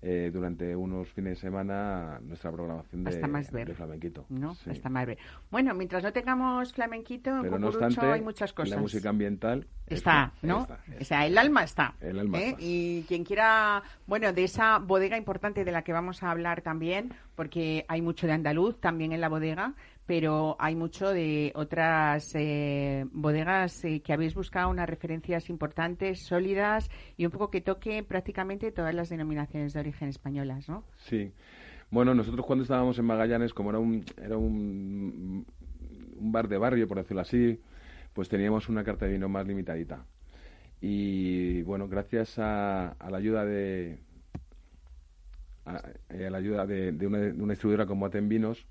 [0.02, 4.26] eh, durante unos fines de semana nuestra programación de, de flamenquito.
[4.28, 4.56] ¿no?
[4.66, 5.08] Está más
[5.50, 8.70] Bueno, mientras no tengamos flamenquito, Pero no obstante, hay muchas cosas.
[8.70, 10.68] La música ambiental está, ¿no?
[11.00, 11.94] O sea, el alma está.
[12.00, 12.56] El alma ¿eh?
[12.58, 17.14] Y quien quiera, bueno, de esa bodega importante de la que vamos a hablar también,
[17.34, 19.74] porque hay mucho de andaluz también en la bodega,
[20.06, 26.88] pero hay mucho de otras eh, bodegas eh, que habéis buscado unas referencias importantes, sólidas
[27.16, 30.84] y un poco que toque prácticamente todas las denominaciones de origen españolas, ¿no?
[30.96, 31.32] Sí.
[31.90, 35.46] Bueno, nosotros cuando estábamos en Magallanes, como era un, era un,
[36.18, 37.60] un bar de barrio, por decirlo así,
[38.12, 40.04] pues teníamos una carta de vino más limitadita.
[40.80, 43.98] Y bueno, gracias a, la ayuda de
[45.64, 48.66] a, eh, la ayuda de, una, de una distribuidora como Aten Vinos,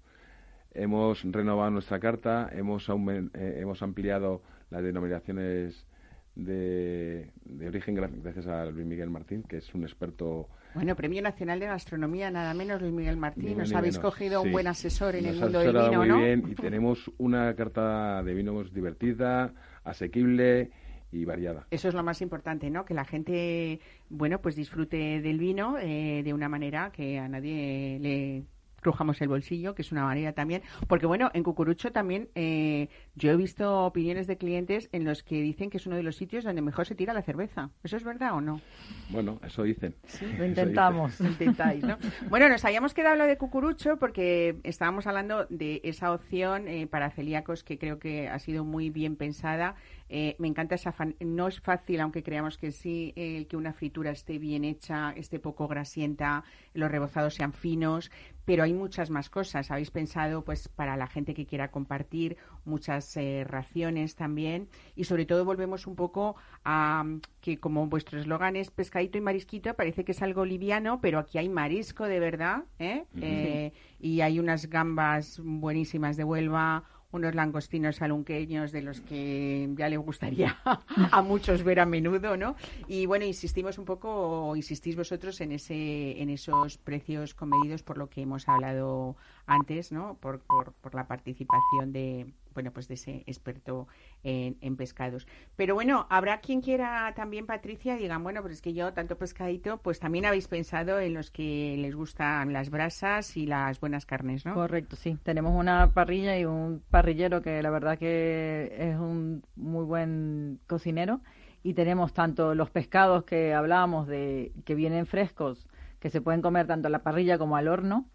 [0.75, 5.88] hemos renovado nuestra carta, hemos, eh, hemos ampliado las denominaciones
[6.35, 7.31] de,
[7.65, 10.49] origen gracias a Luis Miguel Martín, que es un experto.
[10.73, 13.57] Bueno, Premio Nacional de Gastronomía, nada menos Luis Miguel Martín.
[13.57, 16.17] Nos habéis cogido un buen asesor en el mundo del vino, muy ¿no?
[16.17, 19.53] Bien, y tenemos una carta de vinos divertida,
[19.85, 20.71] asequible
[21.11, 21.65] y variada.
[21.71, 22.83] Eso es lo más importante, ¿no?
[22.83, 27.97] Que la gente, bueno, pues disfrute del vino eh, de una manera que a nadie
[28.01, 28.43] le
[28.85, 33.31] crujamos el bolsillo, que es una manera también, porque bueno, en Cucurucho también eh, yo
[33.31, 36.43] he visto opiniones de clientes en los que dicen que es uno de los sitios
[36.43, 37.71] donde mejor se tira la cerveza.
[37.83, 38.61] ¿Eso es verdad o no?
[39.09, 39.95] Bueno, eso dicen.
[40.05, 41.19] Sí, lo intentamos.
[41.19, 41.97] Intentáis, ¿no?
[42.29, 47.09] Bueno, nos habíamos quedado lo de Cucurucho porque estábamos hablando de esa opción eh, para
[47.09, 49.75] celíacos que creo que ha sido muy bien pensada
[50.07, 54.37] eh, me encanta esa no es fácil, aunque creamos que sí, que una fritura esté
[54.37, 56.43] bien hecha, esté poco grasienta,
[56.75, 58.11] los rebozados sean finos,
[58.45, 59.71] pero hay muchas más cosas.
[59.71, 64.69] Habéis pensado, pues, para la gente que quiera compartir, muchas eh, raciones también.
[64.95, 67.03] Y sobre todo volvemos un poco a
[67.41, 71.38] que, como vuestro eslogan es pescadito y marisquito, parece que es algo liviano, pero aquí
[71.38, 73.05] hay marisco de verdad, ¿eh?
[73.21, 76.84] eh y hay unas gambas buenísimas de Huelva,
[77.15, 80.58] unos langostinos alunqueños de los que ya le gustaría
[81.12, 82.56] a muchos ver a menudo, ¿no?
[82.88, 87.97] Y bueno, insistimos un poco, o insistís vosotros en ese, en esos precios comedidos por
[87.97, 89.15] lo que hemos hablado
[89.47, 90.17] antes, ¿no?
[90.17, 93.88] Por, por, por la participación de, bueno, pues de ese experto
[94.23, 95.27] en, pescados.
[95.55, 99.77] Pero bueno, habrá quien quiera también, Patricia, digan, bueno, pues es que yo tanto pescadito,
[99.77, 104.45] pues también habéis pensado en los que les gustan las brasas y las buenas carnes,
[104.45, 104.55] ¿no?
[104.55, 105.17] Correcto, sí.
[105.21, 111.21] Tenemos una parrilla y un parrillero que la verdad que es un muy buen cocinero
[111.62, 115.67] y tenemos tanto los pescados que hablábamos de que vienen frescos,
[115.99, 118.05] que se pueden comer tanto en la parrilla como al horno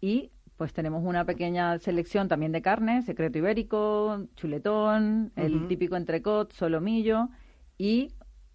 [0.00, 6.52] y pues tenemos una pequeña selección también de carne, secreto ibérico, chuletón, el típico entrecot,
[6.52, 7.28] solomillo
[7.76, 8.12] y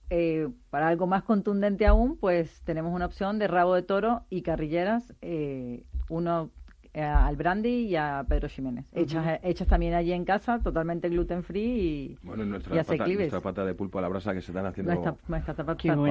[0.09, 4.41] eh, para algo más contundente aún, pues tenemos una opción de rabo de toro y
[4.41, 6.51] carrilleras, eh, uno
[6.93, 8.86] al Brandy y a Pedro Jiménez.
[8.93, 13.65] hechas, hechas también allí en casa, totalmente gluten free y, bueno, nuestra, pata, nuestra pata
[13.65, 14.91] de pulpo a la brasa que se están haciendo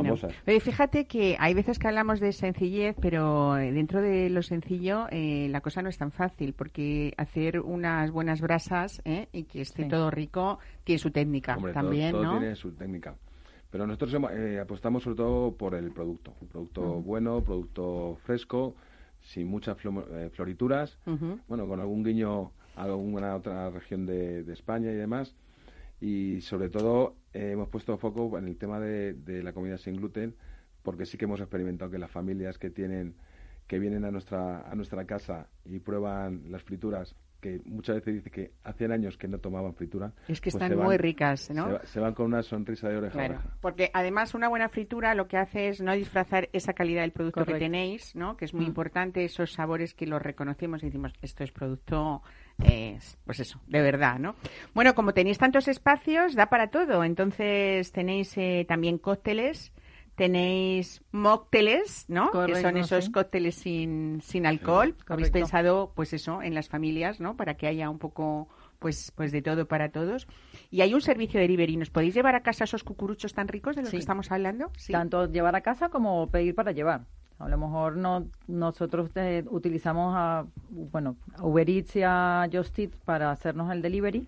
[0.00, 0.34] famosas.
[0.60, 5.60] fíjate que hay veces que hablamos de sencillez, pero dentro de lo sencillo eh, la
[5.60, 10.10] cosa no es tan fácil, porque hacer unas buenas brasas eh, y que esté todo
[10.10, 13.14] rico tiene su técnica también, todo, tiene su técnica.
[13.70, 14.14] Pero nosotros
[14.60, 16.34] apostamos sobre todo por el producto.
[16.40, 18.74] Un producto bueno, producto fresco,
[19.22, 20.98] sin muchas eh, florituras,
[21.48, 25.34] bueno, con algún guiño a alguna otra región de, España y demás.
[26.00, 29.96] Y sobre todo eh, hemos puesto foco en el tema de, de, la comida sin
[29.96, 30.34] gluten,
[30.82, 33.14] porque sí que hemos experimentado que las familias que tienen
[33.66, 38.30] que vienen a nuestra a nuestra casa y prueban las frituras que muchas veces dice
[38.30, 40.12] que hacían años que no tomaban fritura.
[40.28, 41.78] Es que pues están muy ricas, ¿no?
[41.84, 45.36] Se, van con una sonrisa de oreja claro, Porque además una buena fritura lo que
[45.36, 48.36] hace es no disfrazar esa calidad del producto que tenéis, ¿no?
[48.36, 48.68] Que es muy mm.
[48.68, 52.22] importante, esos sabores que los reconocemos y decimos, esto es producto
[53.24, 54.34] pues eso, de verdad, ¿no?
[54.74, 57.04] Bueno, como tenéis tantos espacios, da para todo.
[57.04, 59.72] Entonces tenéis eh, también cócteles
[60.20, 62.30] tenéis mocteles, ¿no?
[62.44, 64.94] que son esos cócteles sin, sin alcohol.
[65.08, 67.38] Habéis pensado, pues eso, en las familias, ¿no?
[67.38, 68.46] Para que haya un poco,
[68.80, 70.28] pues, pues de todo para todos.
[70.70, 71.78] Y hay un servicio de delivery.
[71.78, 74.70] ¿Nos podéis llevar a casa esos cucuruchos tan ricos de los que estamos hablando?
[74.90, 77.06] Tanto llevar a casa como pedir para llevar.
[77.38, 82.78] A lo mejor no nosotros eh, utilizamos a, bueno, a Uber Eats y a Just
[82.78, 84.26] Eat para hacernos el delivery,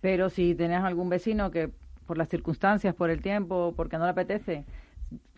[0.00, 1.70] pero si tenés algún vecino que
[2.06, 4.64] por las circunstancias, por el tiempo, porque no le apetece,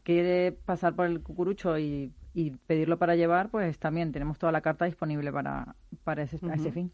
[0.06, 2.12] quiere pasar por el cucurucho y,
[2.66, 6.92] pedirlo para llevar, pues también tenemos toda la carta disponible para, para ese, ese fin.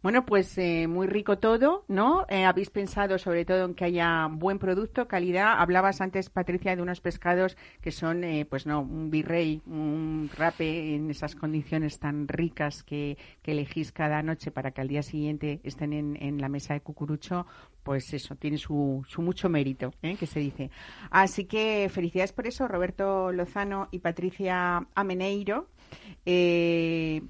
[0.00, 2.24] Bueno, pues eh, muy rico todo, ¿no?
[2.28, 5.54] Eh, habéis pensado sobre todo en que haya buen producto, calidad.
[5.58, 10.94] Hablabas antes, Patricia, de unos pescados que son, eh, pues no, un virrey, un rape
[10.94, 15.94] en esas condiciones tan ricas que, elegís cada noche para que al día siguiente estén
[15.94, 17.46] en, la mesa de cucurucho.
[17.82, 20.70] Pues eso, tiene su, su mucho mérito, que se dice.
[21.10, 25.68] Así que felicidades por eso, Roberto Lozano y Patricia Ameneiro.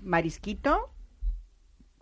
[0.02, 0.90] Marisquito,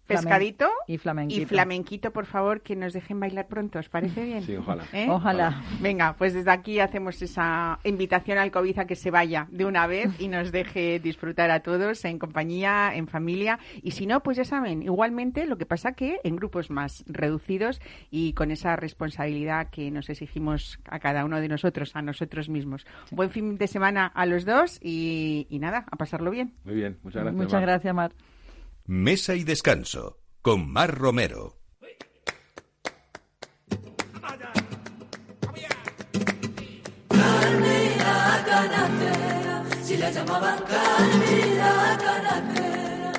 [0.06, 1.42] pescadito y flamenquito.
[1.42, 3.78] y flamenquito, por favor, que nos dejen bailar pronto.
[3.78, 4.42] ¿Os parece bien?
[4.42, 4.84] Sí, ojalá.
[4.92, 5.06] ¿Eh?
[5.08, 5.62] Ojalá.
[5.80, 9.86] Venga, pues desde aquí hacemos esa invitación al COVID a que se vaya de una
[9.86, 13.58] vez y nos deje disfrutar a todos en compañía, en familia.
[13.82, 17.80] Y si no, pues ya saben, igualmente lo que pasa que en grupos más reducidos
[18.10, 22.86] y con esa responsabilidad que nos exigimos a cada uno de nosotros, a nosotros mismos.
[23.10, 26.54] Buen fin de semana a los dos y, nada, a pasarlo bien.
[26.64, 27.42] Muy bien, muchas gracias.
[27.42, 28.12] Muchas gracias, Mar.
[28.88, 31.58] Mesa y Descanso con Mar Romero.
[37.08, 43.12] Carne la canastera, si la llamaban Carne la canastera.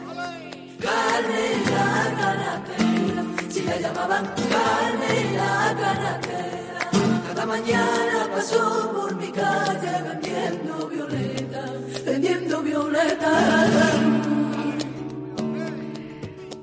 [0.80, 6.90] Carne la canastera, si la llamaban Carne la canastera.
[7.28, 11.66] Cada mañana pasó por mi calle vendiendo violeta,
[12.06, 14.17] vendiendo violeta.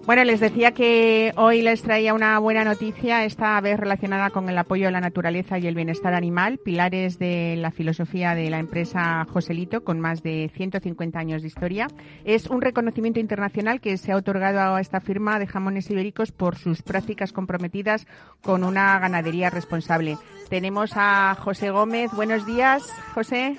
[0.07, 4.59] Bueno, les decía que hoy les traía una buena noticia, esta vez relacionada con el
[4.59, 9.25] apoyo a la naturaleza y el bienestar animal, pilares de la filosofía de la empresa
[9.33, 11.87] Joselito, con más de 150 años de historia.
[12.27, 16.57] Es un reconocimiento internacional que se ha otorgado a esta firma de jamones ibéricos por
[16.57, 18.07] sus prácticas comprometidas
[18.43, 20.19] con una ganadería responsable.
[20.51, 22.11] Tenemos a José Gómez.
[22.13, 22.83] Buenos días,
[23.15, 23.57] José.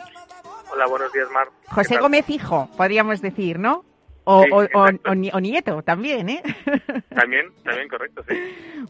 [0.71, 1.47] Hola, buenos días, Mar.
[1.69, 3.83] José Gómez, hijo, podríamos decir, ¿no?
[4.25, 6.43] O, nieto también, ¿eh?
[7.15, 8.35] También, también correcto, sí.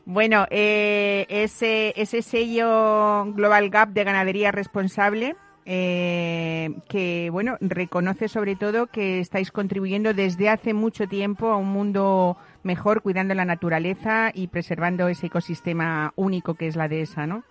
[0.06, 8.56] Bueno, eh, ese, ese sello Global Gap de ganadería responsable, eh, que bueno reconoce sobre
[8.56, 14.32] todo que estáis contribuyendo desde hace mucho tiempo a un mundo mejor, cuidando la naturaleza
[14.34, 17.44] y preservando ese ecosistema único que es la dehesa, ¿no?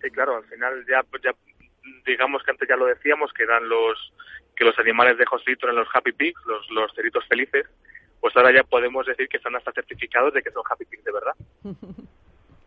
[0.00, 1.34] Sí, claro, al final ya, ya
[2.06, 4.12] digamos que antes ya lo decíamos, que eran los
[4.62, 7.66] que los animales de Joselito eran los happy pigs, los, los ceritos felices,
[8.20, 11.12] pues ahora ya podemos decir que están hasta certificados de que son happy pigs de
[11.12, 11.32] verdad.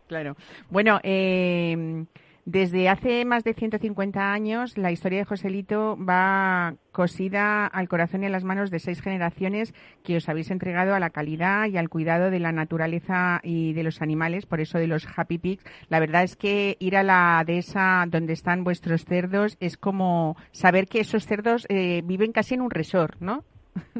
[0.08, 0.36] claro.
[0.68, 2.04] Bueno, eh,
[2.46, 8.26] desde hace más de 150 años, la historia de Joselito va cosida al corazón y
[8.26, 9.74] a las manos de seis generaciones
[10.04, 13.82] que os habéis entregado a la calidad y al cuidado de la naturaleza y de
[13.82, 15.64] los animales, por eso de los Happy Pigs.
[15.88, 20.86] La verdad es que ir a la dehesa donde están vuestros cerdos es como saber
[20.86, 23.44] que esos cerdos eh, viven casi en un resort, ¿no?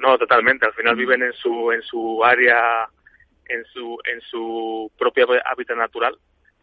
[0.00, 0.64] No, totalmente.
[0.64, 2.88] Al final viven en su en su área,
[3.48, 6.16] en su en su propio hábitat natural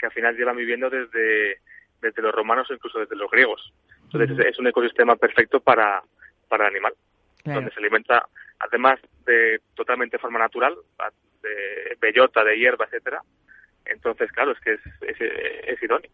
[0.05, 1.59] que al final llevan viviendo desde,
[2.01, 3.73] desde los romanos o incluso desde los griegos.
[4.03, 6.03] Entonces es un ecosistema perfecto para,
[6.47, 6.93] para el animal,
[7.43, 8.27] donde se alimenta,
[8.59, 10.75] además de totalmente de forma natural,
[11.41, 13.21] de bellota, de hierba, etcétera.
[13.85, 16.09] Entonces, claro, es que es, es, es idóneo.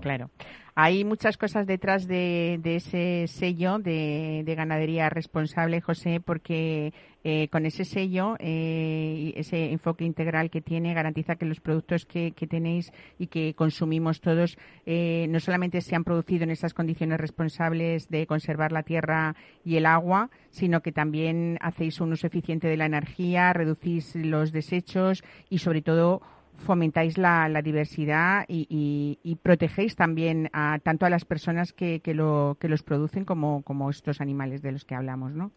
[0.00, 0.30] Claro.
[0.78, 6.92] Hay muchas cosas detrás de, ese sello de, ganadería responsable, José, porque
[7.24, 12.30] eh, con ese sello, eh, ese enfoque integral que tiene, garantiza que los productos que,
[12.32, 18.10] tenéis y que consumimos todos eh, no solamente se han producido en esas condiciones responsables
[18.10, 22.76] de conservar la tierra y el agua, sino que también hacéis un uso eficiente de
[22.76, 26.20] la energía, reducís los desechos y, sobre todo,
[26.58, 32.68] fomentáis la, diversidad y, protegéis también a, tanto a las personas que, que, lo, que
[32.68, 35.52] los producen como, como estos animales de los que hablamos, ¿no?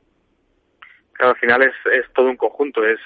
[1.14, 2.86] Claro, al final es, es todo un conjunto.
[2.86, 3.00] Es,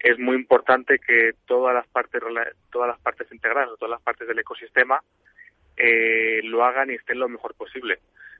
[0.00, 2.22] es muy importante que todas las partes,
[2.70, 5.00] todas las partes integrales, todas las partes del ecosistema
[5.76, 7.98] eh, lo hagan y estén lo mejor posible.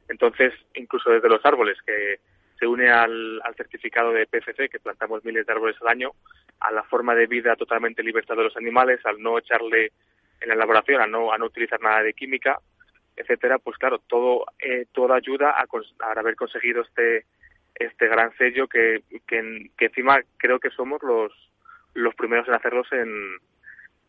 [0.09, 2.21] Entonces, incluso desde los árboles, que
[2.63, 6.13] se une al, certificado de PFC, que plantamos miles de árboles al año,
[6.61, 9.91] a la forma de vida totalmente libertad de los animales, al no echarle
[10.41, 12.61] en la elaboración, a no, a no utilizar nada de química,
[13.17, 15.67] etcétera, pues claro, todo, eh, todo ayuda a,
[16.21, 17.27] haber conseguido este,
[17.75, 21.33] este gran sello que, que, encima creo que somos los,
[21.95, 23.39] los primeros en hacerlos en,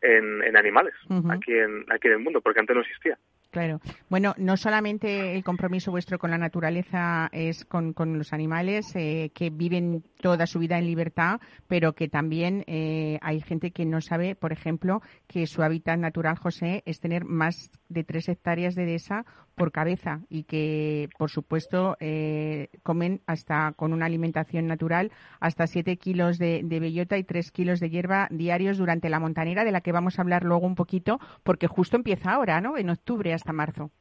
[0.01, 0.93] en, animales
[1.31, 3.17] aquí, en, aquí en el mundo, porque antes no existía.
[3.53, 3.81] Claro.
[4.09, 9.51] Bueno, no solamente el compromiso vuestro con la naturaleza es con, los animales eh, que
[9.51, 14.33] viven toda su vida en libertad, pero que también eh, hay gente que no sabe,
[14.33, 19.23] por ejemplo, que su hábitat natural, José, es tener más de tres hectáreas de dehesa
[19.55, 25.97] por cabeza y que, por supuesto, eh, comen hasta con una alimentación natural hasta siete
[25.97, 29.91] kilos de, bellota y tres kilos de hierba diarios durante la montanera, de la que
[29.91, 32.77] vamos a hablar luego un poquito, porque justo empieza ahora, ¿no?
[32.77, 33.91] En octubre hasta marzo.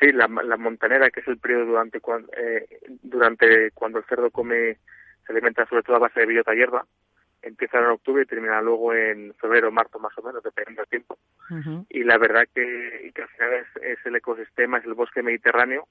[0.00, 1.98] Sí, la, montanera, que es el periodo durante,
[2.36, 2.66] eh,
[3.02, 4.76] durante cuando el cerdo come,
[5.26, 6.86] se alimenta sobre todo a base de bellota y hierba,
[7.46, 11.18] empieza en octubre y termina luego en febrero, marzo más o menos, dependiendo del tiempo.
[11.88, 15.86] Y la verdad que, que al final es, el ecosistema, es el bosque mediterráneo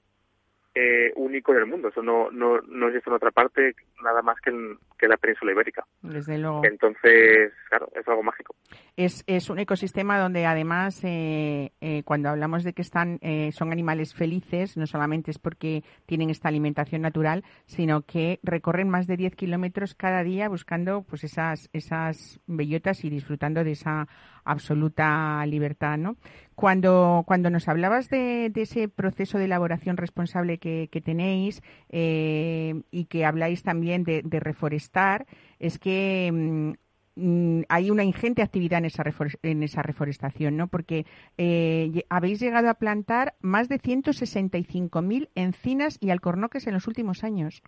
[0.78, 1.88] eh, único en el mundo.
[1.88, 3.74] Eso no, no, no existe en otra parte,
[4.04, 5.86] nada más que en, que la península ibérica.
[6.02, 6.62] Desde luego.
[6.64, 8.54] Entonces, claro, es algo mágico.
[8.94, 13.18] Es, es un ecosistema donde además, eh, eh, cuando hablamos de que están,
[13.52, 19.06] son animales felices, no solamente es porque tienen esta alimentación natural, sino que recorren más
[19.06, 24.08] de 10 kilómetros cada día buscando pues esas, esas bellotas y disfrutando de esa
[24.46, 26.16] absoluta libertad, ¿no?
[26.54, 33.26] Cuando, cuando nos hablabas de, ese proceso de elaboración responsable que, tenéis eh, y que
[33.26, 35.26] habláis también de, reforestar,
[35.58, 36.72] es que mm,
[37.16, 39.04] mm, hay una ingente actividad en esa,
[39.42, 40.68] en esa reforestación, ¿no?
[40.68, 41.04] Porque
[41.36, 47.62] eh, habéis llegado a plantar más de 165.000 encinas y alcornoques en los últimos años.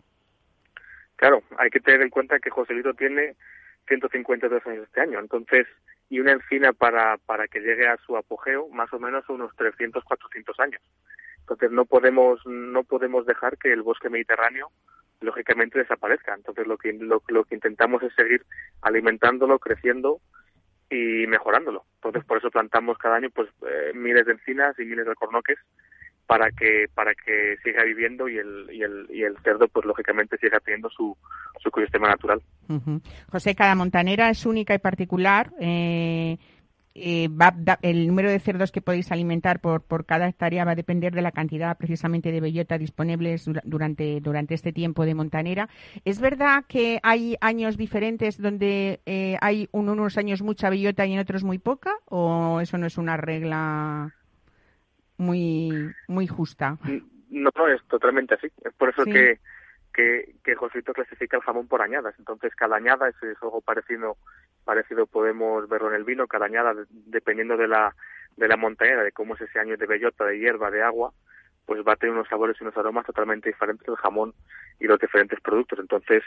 [1.16, 3.34] Claro, hay que tener en cuenta que Joselito tiene
[3.88, 5.66] 152 años este año, entonces
[6.10, 10.02] y una encina para, para que llegue a su apogeo más o menos unos 300,
[10.04, 10.82] 400 años.
[11.40, 14.70] Entonces no podemos, no podemos dejar que el bosque mediterráneo
[15.20, 16.34] lógicamente desaparezca.
[16.34, 18.44] Entonces lo que, lo, que intentamos es seguir
[18.82, 20.20] alimentándolo, creciendo
[20.90, 21.84] y mejorándolo.
[21.96, 25.58] Entonces por eso plantamos cada año pues eh, miles de encinas y miles de alcornoques
[26.28, 30.36] para que para que siga viviendo y el, y el, y el cerdo pues lógicamente
[30.36, 31.16] siga teniendo su,
[31.58, 32.42] su ecosistema natural.
[33.32, 35.50] José, cada montanera es única y particular.
[35.58, 36.36] Eh,
[36.94, 40.74] eh, va, el número de cerdos que podéis alimentar por, por cada hectárea va a
[40.74, 45.70] depender de la cantidad precisamente de bellota disponibles durante, durante este tiempo de montanera.
[46.04, 51.20] ¿Es verdad que hay años diferentes donde eh, hay unos años mucha bellota y en
[51.20, 51.92] otros muy poca?
[52.04, 54.12] ¿O eso no es una regla
[55.18, 56.78] muy, muy justa?
[57.28, 58.46] No, no, es totalmente así.
[58.64, 59.38] Es por eso que
[59.98, 62.14] que, que Josito clasifica el jamón por añadas.
[62.20, 64.16] Entonces, cada añada es, algo parecido,
[64.64, 66.28] parecido podemos verlo en el vino.
[66.28, 67.96] Cada añada, dependiendo de la,
[68.36, 71.12] de la montañera, de cómo es ese año de bellota, de hierba, de agua,
[71.66, 74.34] pues va a tener unos sabores y unos aromas totalmente diferentes del jamón
[74.78, 75.80] y los diferentes productos.
[75.80, 76.22] Entonces,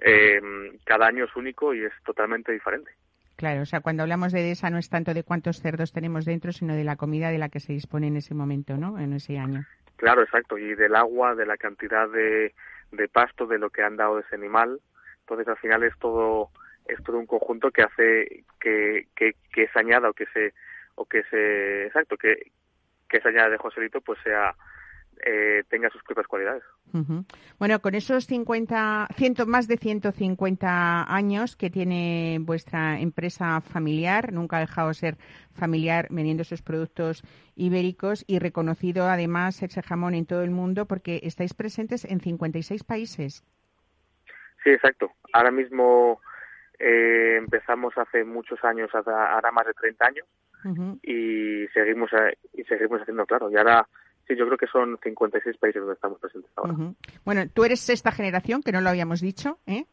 [0.00, 0.40] eh,
[0.84, 2.90] cada año es único y es totalmente diferente.
[3.36, 6.52] Claro, o sea, cuando hablamos de esa no es tanto de cuántos cerdos tenemos dentro,
[6.52, 8.98] sino de la comida de la que se dispone en ese momento, ¿no?
[8.98, 9.64] En ese año.
[9.96, 10.56] Claro, exacto.
[10.56, 12.54] Y del agua, de la cantidad de,
[12.92, 14.80] de pasto de lo que han dado ese animal.
[15.20, 16.50] Entonces, al final es todo
[16.88, 20.54] es todo un conjunto que hace que, que, que se añada o que se
[20.94, 22.52] o que se exacto que
[23.08, 24.54] que esa añada de Joselito pues sea
[25.24, 26.62] eh, tenga sus propias cualidades.
[27.58, 34.56] Bueno, con esos 50, ciento, más de 150 años que tiene vuestra empresa familiar, nunca
[34.56, 35.16] ha dejado de ser
[35.52, 37.22] familiar vendiendo sus productos
[37.54, 42.84] ibéricos y reconocido además ese jamón en todo el mundo porque estáis presentes en 56
[42.84, 43.44] países.
[44.64, 45.12] Sí, exacto.
[45.32, 46.20] Ahora mismo
[46.78, 50.26] eh, empezamos hace muchos años, ahora más de 30 años,
[51.02, 53.50] y seguimos eh, y seguimos haciendo claro.
[53.50, 53.86] Y ahora
[54.26, 56.74] Sí, yo creo que son 56 países donde estamos presentes ahora.
[57.24, 59.84] Bueno, tú eres sexta generación, que no lo habíamos dicho, ¿eh?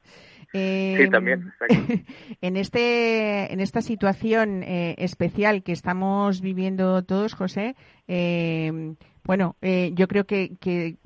[0.51, 1.53] sí, em, también.
[2.41, 7.75] en este, en esta situación eh, especial que estamos viviendo todos, José,
[8.07, 10.97] eh, bueno, eh, yo creo que, que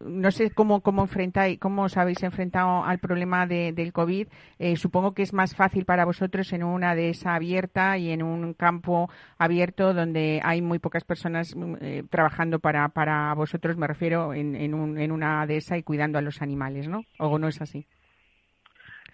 [0.00, 4.28] no sé cómo, cómo enfrentáis, cómo os habéis enfrentado al problema de, del COVID.
[4.58, 8.54] Eh, supongo que es más fácil para vosotros en una dehesa abierta y en un
[8.54, 14.34] campo abierto donde hay muy pocas personas mm, eh, trabajando para, para vosotros, me refiero,
[14.34, 17.04] en, en, un, en una dehesa y cuidando a los animales, ¿no?
[17.18, 17.86] ¿O no es así?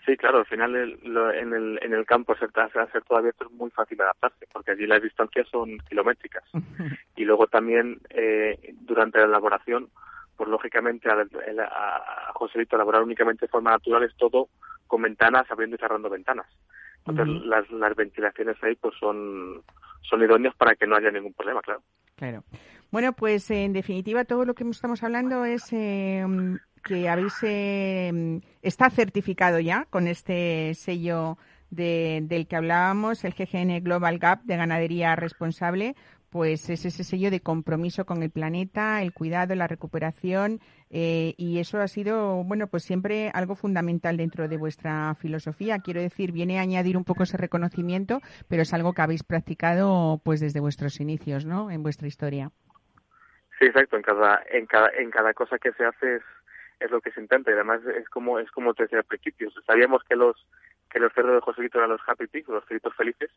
[0.06, 3.70] Sí, claro, al final en, el, en el campo ser, ser todo abierto es muy
[3.70, 6.44] fácil adaptarse, porque allí las distancias son kilométricas.
[7.16, 9.88] y luego también eh, durante la elaboración,
[10.36, 14.48] pues lógicamente a, a, Joselito elaborar únicamente de forma natural es todo
[14.86, 16.46] con ventanas, abriendo y cerrando ventanas.
[17.06, 19.62] Entonces las, las ventilaciones ahí pues son,
[20.02, 21.82] son idóneas para que no haya ningún problema, claro.
[22.16, 22.44] Claro.
[22.90, 26.24] Bueno, pues en definitiva todo lo que estamos hablando es eh,
[26.82, 31.36] que habéis eh, está certificado ya con este sello
[31.70, 35.96] del que hablábamos, el GGN Global Gap de ganadería responsable,
[36.36, 40.60] pues es ese sello de compromiso con el planeta, el cuidado, la recuperación
[40.90, 45.78] eh, y eso ha sido, bueno, pues siempre algo fundamental dentro de vuestra filosofía.
[45.78, 48.20] Quiero decir, viene a añadir un poco ese reconocimiento,
[48.50, 51.70] pero es algo que habéis practicado pues desde vuestros inicios, ¿no?
[51.70, 52.50] En vuestra historia.
[53.58, 53.96] Sí, exacto.
[53.96, 56.22] En cada, en cada, en cada cosa que se hace es
[56.80, 59.50] es lo que se intenta y además es como es como te decía al principio
[59.66, 60.36] sabíamos que los
[60.96, 63.30] que los cerdos de Joselito eran los happy pigs los cerditos felices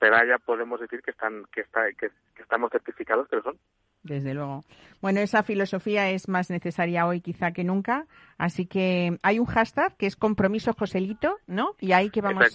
[0.00, 2.10] pero ya podemos decir que están que está que,
[2.42, 3.56] estamos certificados que lo son
[4.02, 4.64] desde luego.
[5.00, 8.06] Bueno, esa filosofía es más necesaria hoy quizá que nunca,
[8.36, 11.74] así que hay un hashtag que es compromiso Joselito, ¿no?
[11.80, 12.54] Y ahí que vamos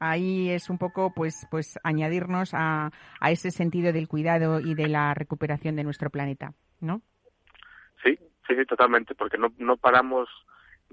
[0.00, 2.90] ahí es un poco pues pues añadirnos a,
[3.20, 7.00] a ese sentido del cuidado y de la recuperación de nuestro planeta, ¿no?
[8.02, 10.28] Sí, Sí, sí, totalmente, porque no, no paramos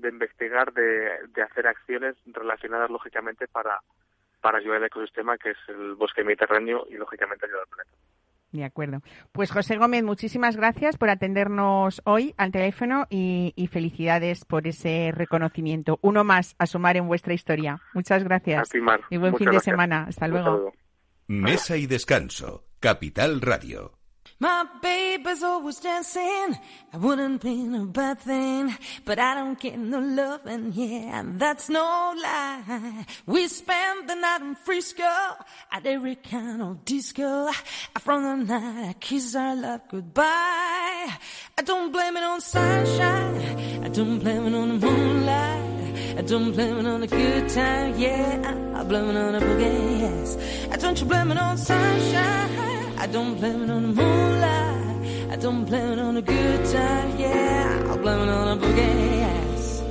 [0.01, 3.79] de investigar, de, de hacer acciones relacionadas lógicamente para,
[4.41, 7.97] para ayudar al ecosistema que es el bosque mediterráneo y lógicamente ayudar al planeta.
[8.51, 9.01] De acuerdo.
[9.31, 15.11] Pues José Gómez, muchísimas gracias por atendernos hoy al teléfono y, y, felicidades por ese
[15.13, 15.99] reconocimiento.
[16.01, 17.79] Uno más a sumar en vuestra historia.
[17.93, 18.71] Muchas gracias.
[19.11, 20.05] Y buen fin de semana.
[20.07, 20.73] Hasta luego.
[21.27, 22.65] Mesa y descanso.
[22.79, 23.98] Capital Radio.
[24.41, 26.57] My baby's always dancing.
[26.93, 28.73] I wouldn't be a bad thing,
[29.03, 33.05] but I don't get no loving, yeah, that's no lie.
[33.25, 35.03] We spend the night in Frisco
[35.73, 37.49] at every kind of disco.
[37.99, 40.23] From the night I kiss our love goodbye.
[40.23, 43.83] I don't blame it on sunshine.
[43.83, 46.17] I don't blame it on the moonlight.
[46.17, 48.73] I don't blame it on the good time, yeah.
[48.73, 50.37] I blame it on the boogie, yes.
[50.71, 52.68] I don't you blame it on sunshine.
[52.99, 55.31] I don't blame it on the moonlight.
[55.31, 57.17] I don't blame it on a good time.
[57.17, 59.19] Yeah, I'll blame it on a boogie.
[59.25, 59.81] Yes.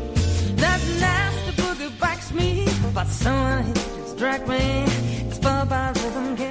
[0.56, 4.84] That nasty boogie bites me, but someone just drag me.
[5.26, 6.47] It's far by rhythm.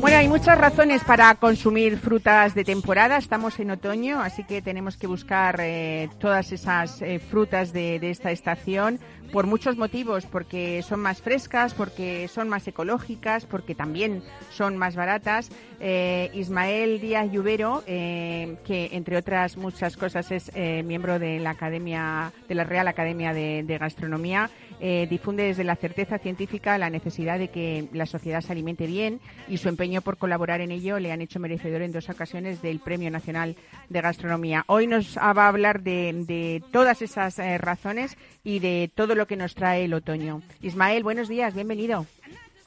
[0.00, 3.18] Bueno, hay muchas razones para consumir frutas de temporada.
[3.18, 8.30] Estamos en otoño, así que tenemos que buscar eh, todas esas eh, frutas de, esta
[8.30, 8.98] estación
[9.30, 14.96] por muchos motivos, porque son más frescas, porque son más ecológicas, porque también son más
[14.96, 15.50] baratas.
[15.80, 20.50] Eh, Ismael Díaz Lluvero, eh, que entre otras muchas cosas es
[20.84, 24.50] miembro de la Academia, de la Real Academia de, de Gastronomía,
[24.80, 29.20] eh, difunde desde la certeza científica la necesidad de que la sociedad se alimente bien
[29.48, 32.80] y su empeño por colaborar en ello le han hecho merecedor en dos ocasiones del
[32.80, 33.56] Premio Nacional
[33.88, 34.64] de Gastronomía.
[34.66, 39.26] Hoy nos va a hablar de, de todas esas eh, razones y de todo lo
[39.26, 40.42] que nos trae el otoño.
[40.62, 42.06] Ismael, buenos días, bienvenido.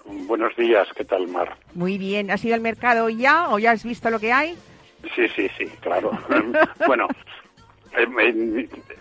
[0.05, 1.57] Buenos días, ¿qué tal, Mar?
[1.73, 4.55] Muy bien, ¿has ido al mercado ya o ya has visto lo que hay?
[5.15, 6.11] Sí, sí, sí, claro.
[6.87, 7.07] bueno,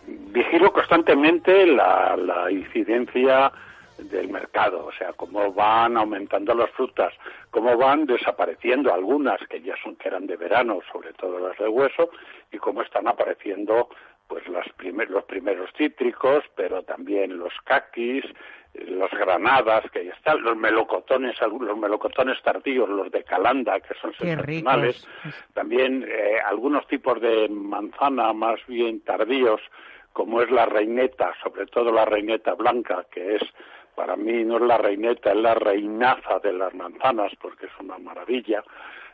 [0.07, 3.53] vigilo constantemente la, la incidencia
[3.99, 7.12] del mercado, o sea, cómo van aumentando las frutas,
[7.51, 11.68] cómo van desapareciendo algunas que ya son que eran de verano, sobre todo las de
[11.68, 12.11] hueso,
[12.51, 13.88] y cómo están apareciendo
[14.33, 18.24] pues las primer, los primeros cítricos, pero también los caquis,
[18.72, 24.14] los granadas que ya están, los melocotones, los melocotones tardíos, los de calanda que son
[24.14, 25.07] sensacionales,
[25.53, 29.61] también eh, algunos tipos de manzana más bien tardíos,
[30.14, 33.43] como es la reineta, sobre todo la reineta blanca, que es
[33.95, 37.99] para mí no es la reineta, es la reinaza de las manzanas, porque es una
[37.99, 38.64] maravilla.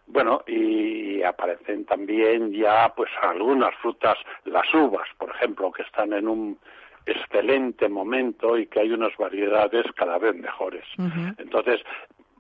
[0.09, 6.27] Bueno, y aparecen también ya pues algunas frutas, las uvas, por ejemplo, que están en
[6.27, 6.59] un
[7.05, 10.85] excelente momento y que hay unas variedades cada vez mejores.
[10.99, 11.35] Uh -huh.
[11.39, 11.81] Entonces,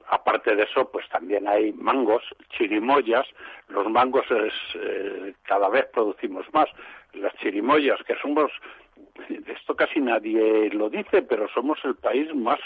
[0.09, 3.27] aparte de eso, pues también hay mangos, chirimoyas.
[3.69, 6.69] Los mangos es, eh, cada vez producimos más.
[7.12, 8.51] Las chirimoyas, que somos,
[9.47, 12.61] esto casi nadie lo dice, pero somos el país más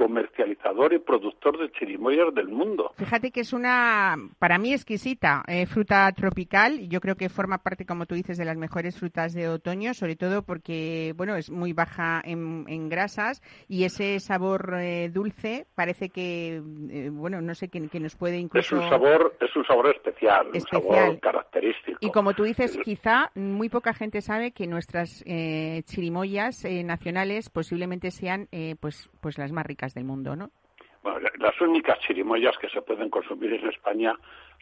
[0.00, 2.92] comercializador y productor de chirimoyas del mundo.
[2.96, 6.88] Fíjate que es una, para mí, exquisita eh, fruta tropical.
[6.88, 10.16] Yo creo que forma parte, como tú dices, de las mejores frutas de otoño, sobre
[10.16, 16.08] todo porque, bueno, es muy baja en, en grasas y ese sabor eh, dulce parece
[16.08, 18.76] que, eh, bueno, no sé, que, que, nos puede incluso...
[18.76, 20.82] Es un sabor, es un sabor especial, especial.
[20.82, 21.98] un sabor característico.
[22.00, 25.22] Y como tú dices, quizá muy poca gente sabe que nuestras
[25.84, 28.48] chirimoyas nacionales posiblemente sean,
[28.80, 30.50] pues, pues las más ricas del mundo, ¿no?
[31.38, 34.14] Las únicas chirimoyas que se pueden consumir en España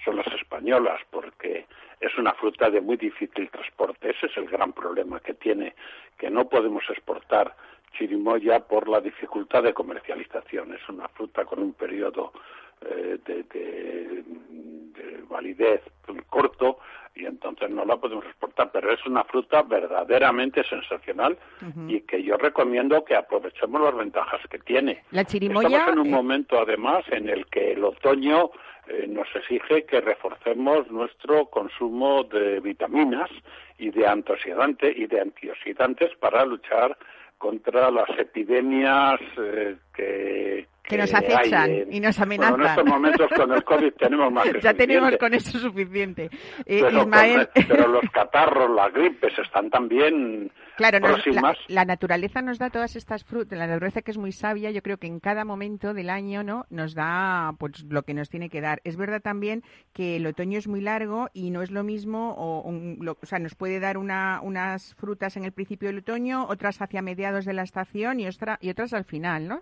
[0.05, 1.66] son las españolas, porque
[2.01, 4.11] es una fruta de muy difícil transporte.
[4.11, 5.74] Ese es el gran problema que tiene,
[6.16, 7.57] que no podemos exportar
[7.96, 10.74] chirimoya por la dificultad de comercialización.
[10.74, 12.32] Es una fruta con un periodo
[12.82, 15.82] eh, de, de, de, validez
[16.28, 16.78] corto
[17.19, 21.91] y entonces no la podemos exportar, pero es una fruta verdaderamente sensacional uh -huh.
[21.97, 25.03] y que yo recomiendo que aprovechemos las ventajas que tiene.
[25.11, 25.69] La chirimoya.
[25.69, 26.11] Estamos en un eh...
[26.11, 28.51] momento, además, en el que el otoño
[28.87, 33.31] eh, nos exige que reforcemos nuestro consumo de vitaminas
[33.79, 36.97] y de antioxidantes y de antioxidantes para luchar
[37.37, 42.57] contra las epidemias eh, que, que, nos acechan en, y nos amenazan.
[42.57, 46.30] Bueno, en estos momentos con el COVID tenemos más que Ya tenemos con eso suficiente.
[46.66, 47.49] Eh, pero, Ismael...
[47.55, 51.57] con, pero, los catarros, las gripes están también claro, próximas.
[51.68, 54.82] La, la, naturaleza nos da todas estas frutas, la naturaleza que es muy sabia, yo
[54.82, 58.49] creo que en cada momento del año no nos da pues lo que nos tiene
[58.49, 58.80] que dar.
[58.84, 59.62] Es verdad también
[59.93, 63.26] que el otoño es muy largo y no es lo mismo, o, un, lo, o
[63.26, 67.45] sea, nos puede dar una, unas frutas en el principio del otoño, otras hacia mediados
[67.45, 69.61] de la estación y, ostra, y otras al final, ¿no?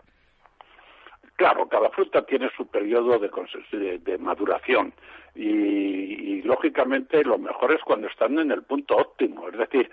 [1.36, 4.92] Claro, cada fruta tiene su periodo de, de, maduración.
[5.34, 9.90] Y, y, lógicamente lo mejor es cuando están en el punto óptimo, es decir,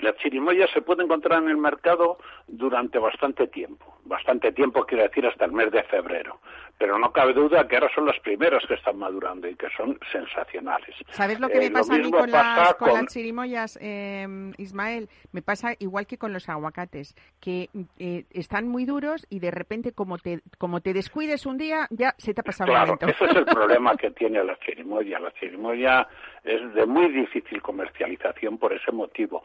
[0.00, 3.98] las chirimoyas se pueden encontrar en el mercado durante bastante tiempo.
[4.04, 6.40] Bastante tiempo quiere decir hasta el mes de febrero.
[6.78, 9.98] Pero no cabe duda que ahora son las primeras que están madurando y que son
[10.10, 10.96] sensacionales.
[11.10, 14.26] ¿Sabes lo que eh, me pasa a mí con las, con, con las, chirimoyas, eh,
[14.56, 15.08] Ismael?
[15.32, 19.92] Me pasa igual que con los aguacates, que eh, están muy duros y de repente
[19.92, 23.06] como te, como te descuides un día, ya se te ha pasado claro, el momento.
[23.08, 25.18] ese es el problema que tiene la chirimoya.
[25.18, 26.08] La chirimoya
[26.44, 29.42] es de muy difícil comercialización por ese motivo.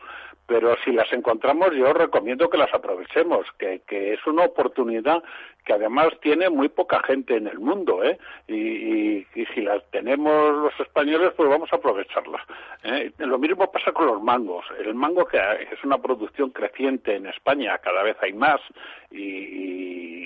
[0.47, 5.23] Pero si las encontramos, yo recomiendo que las aprovechemos, que, que es una oportunidad
[5.65, 8.19] que además tiene muy poca gente en el mundo, ¿eh?
[8.47, 12.41] Y, y, si las tenemos los españoles, pues vamos a aprovecharlas.
[12.83, 13.11] ¿eh?
[13.17, 14.65] Lo mismo pasa con los mangos.
[14.79, 15.37] El mango que
[15.71, 18.61] es una producción creciente en España, cada vez hay más
[19.09, 20.24] y, y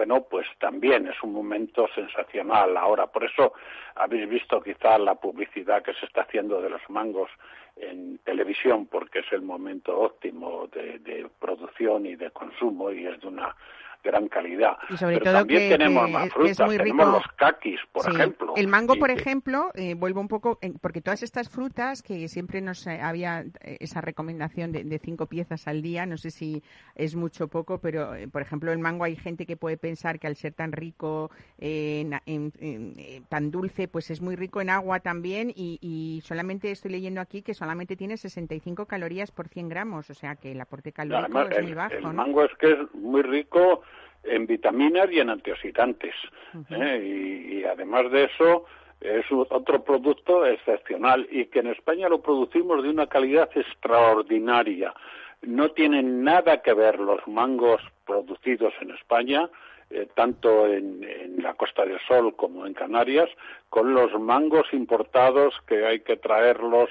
[0.00, 3.08] bueno, pues también es un momento sensacional ahora.
[3.08, 3.52] Por eso
[3.96, 7.28] habéis visto quizá la publicidad que se está haciendo de los mangos
[7.76, 13.28] en televisión porque es el momento óptimo de, producción y de consumo y es de
[13.28, 13.54] una
[14.02, 14.76] gran calidad.
[14.88, 17.04] Y sobre Pero todo también que- tenemos que más frutas, tenemos rico.
[17.04, 18.10] los kakis, por Sí.
[18.12, 18.54] ejemplo.
[18.56, 22.86] El mango, por ejemplo, eh, vuelvo un poco, porque todas estas frutas que siempre nos
[22.86, 26.62] eh, había eh, esa recomendación de, de cinco piezas al día, no sé si
[26.94, 30.18] es mucho o poco, pero eh, por ejemplo el mango hay gente que puede pensar
[30.18, 34.70] que al ser tan rico, en- en- en- tan dulce, pues es muy rico en
[34.70, 39.68] agua también y, y solamente estoy leyendo aquí que solamente tiene 65 calorías por 100
[39.68, 42.12] gramos, o sea que el aporte calórico Además, es el, muy bajo, el ¿no?
[42.12, 43.82] mango es que es muy rico
[44.24, 46.14] en vitaminas y en antioxidantes.
[46.70, 47.00] ¿eh?
[47.02, 48.66] y, y además de eso,
[49.00, 54.92] es otro producto excepcional y que en España lo producimos de una calidad extraordinaria.
[55.42, 59.48] No tienen nada que ver los mangos producidos en España,
[59.88, 63.30] eh, tanto en, en la Costa del Sol como en Canarias,
[63.70, 66.90] con los mangos importados que hay que traerlos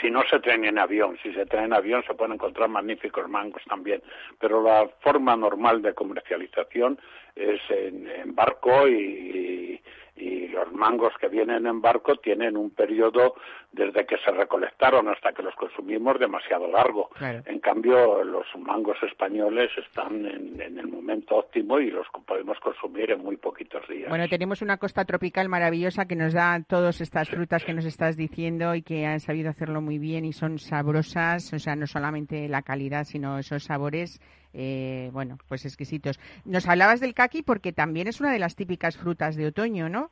[0.00, 3.28] si no se traen en avión, si se traen en avión se pueden encontrar magníficos
[3.28, 4.02] mangos también,
[4.38, 6.98] pero la forma normal de comercialización
[7.34, 9.80] es en, en barco y,
[10.18, 13.34] y los mangos que vienen en barco tienen un periodo
[13.72, 17.10] desde que se recolectaron hasta que los consumimos demasiado largo.
[17.10, 17.42] Claro.
[17.46, 23.10] En cambio, los mangos españoles están en, en el momento óptimo y los podemos consumir
[23.10, 24.08] en muy poquitos días.
[24.08, 28.16] Bueno, tenemos una costa tropical maravillosa que nos da todas estas frutas que nos estás
[28.16, 32.48] diciendo y que han sabido hacerlo muy bien y son sabrosas, o sea, no solamente
[32.48, 34.20] la calidad, sino esos sabores,
[34.54, 36.18] eh, bueno, pues exquisitos.
[36.44, 40.10] Nos hablabas del kaki porque también es una de las típicas frutas de otoño, ¿no?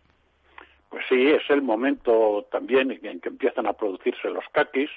[0.91, 4.91] Pues sí, es el momento también en que empiezan a producirse los kakis,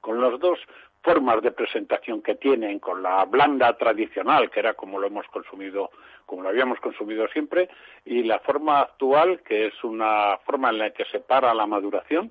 [0.00, 0.58] con las dos
[1.02, 5.90] formas de presentación que tienen, con la blanda tradicional, que era como lo hemos consumido,
[6.26, 7.68] como lo habíamos consumido siempre,
[8.04, 12.30] y la forma actual, que es una forma en la que se para la maduración,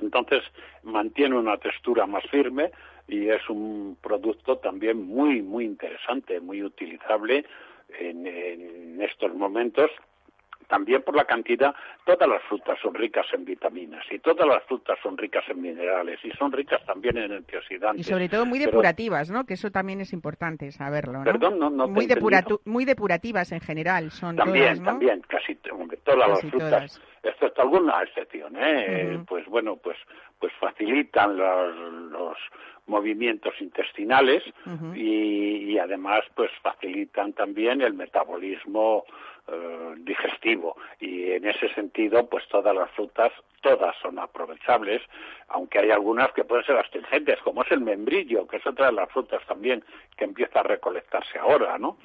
[0.00, 0.42] entonces
[0.82, 2.72] mantiene una textura más firme
[3.10, 7.44] y es un producto también muy, muy interesante, muy utilizable
[7.98, 9.90] en, en estos momentos
[10.70, 11.74] también por la cantidad,
[12.06, 16.18] todas las frutas son ricas en vitaminas y todas las frutas son ricas en minerales
[16.24, 18.06] y son ricas también en Y antioxidantes.
[18.06, 19.44] sobre todo muy Pero- depurativas, ¿no?
[19.44, 21.24] Que eso también es importante saberlo, ¿no?
[21.24, 24.86] Perdón, no- no muy, depuratu- muy depurativas en general son También, todas, ¿no?
[24.86, 27.02] también, casi todas Casi las frutas, todas.
[27.24, 29.18] excepto alguna excepción, ¿eh?
[29.28, 29.96] Pues bueno, pues
[30.38, 31.76] pues facilitan los,
[32.10, 32.36] los
[32.86, 34.42] movimientos intestinales
[34.94, 39.04] y, y además pues facilitan también el metabolismo
[39.52, 40.76] eh, digestivo.
[41.00, 45.02] Y en ese sentido pues todas las frutas todas son aprovechables
[45.48, 48.92] aunque hay algunas que pueden ser astringentes como es el membrillo que es otra de
[48.92, 49.84] las frutas también
[50.16, 51.98] que empieza a recolectarse ahora no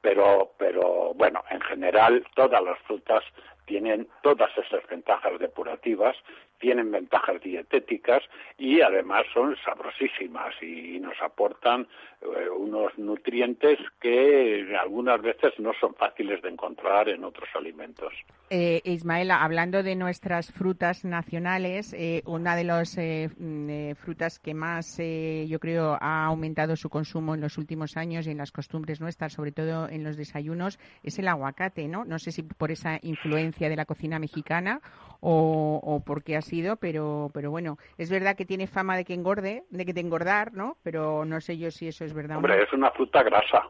[0.00, 3.22] pero pero bueno en general todas las frutas
[3.64, 6.16] tienen todas esas ventajas depurativas
[6.58, 8.22] tienen ventajas dietéticas
[8.56, 11.86] y además son sabrosísimas y nos aportan
[12.20, 18.12] eh, unos nutrientes que algunas veces no son fáciles de encontrar en otros alimentos.
[18.50, 24.38] Eh, Ismaela, hablando de nuestras frutas nacionales, eh, una de las eh, mm, eh, frutas
[24.38, 28.38] que más, eh, yo creo, ha aumentado su consumo en los últimos años y en
[28.38, 32.04] las costumbres nuestras, sobre todo en los desayunos, es el aguacate, ¿no?
[32.04, 34.80] No sé si por esa influencia de la cocina mexicana
[35.20, 39.04] o, o por qué ha sido, pero, pero bueno, es verdad que tiene fama de
[39.04, 40.76] que engorde, de que te engordar, ¿no?
[40.82, 42.62] Pero no sé yo si eso es verdad o Hombre, no.
[42.62, 43.68] es una fruta grasa,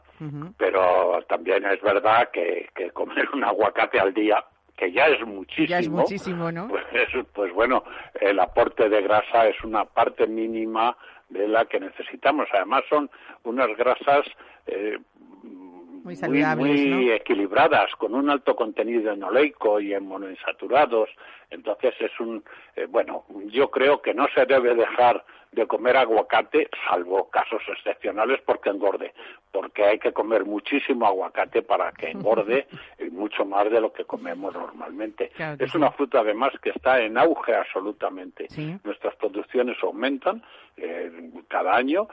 [0.57, 4.45] pero también es verdad que, que comer un aguacate al día,
[4.77, 6.69] que ya es muchísimo, Ya es muchísimo, ¿no?
[6.69, 7.83] Pues, es- pues bueno,
[8.21, 10.97] el aporte de grasa es una parte mínima
[11.29, 12.47] de la que necesitamos.
[12.53, 13.11] Además son
[13.45, 14.25] unas grasas
[14.67, 14.99] eh,
[16.09, 17.13] Muy saludables, muy ¿no?
[17.13, 21.11] equilibradas, con un alto contenido en oleico y en monoinsaturados.
[21.51, 22.43] Entonces es un,
[22.77, 28.41] eh, bueno, yo creo que no se debe dejar de comer aguacate, salvo casos excepcionales,
[28.47, 29.13] porque engorde,
[29.53, 32.67] porque hay que comer muchísimo aguacate para que engorde
[32.99, 35.29] y mucho más de lo que comemos normalmente.
[35.37, 35.77] Claro que es sí.
[35.77, 38.47] una fruta además que está en auge absolutamente.
[38.49, 38.79] Sí.
[38.83, 40.43] Nuestras producciones aumentan
[40.79, 42.09] eh, cada año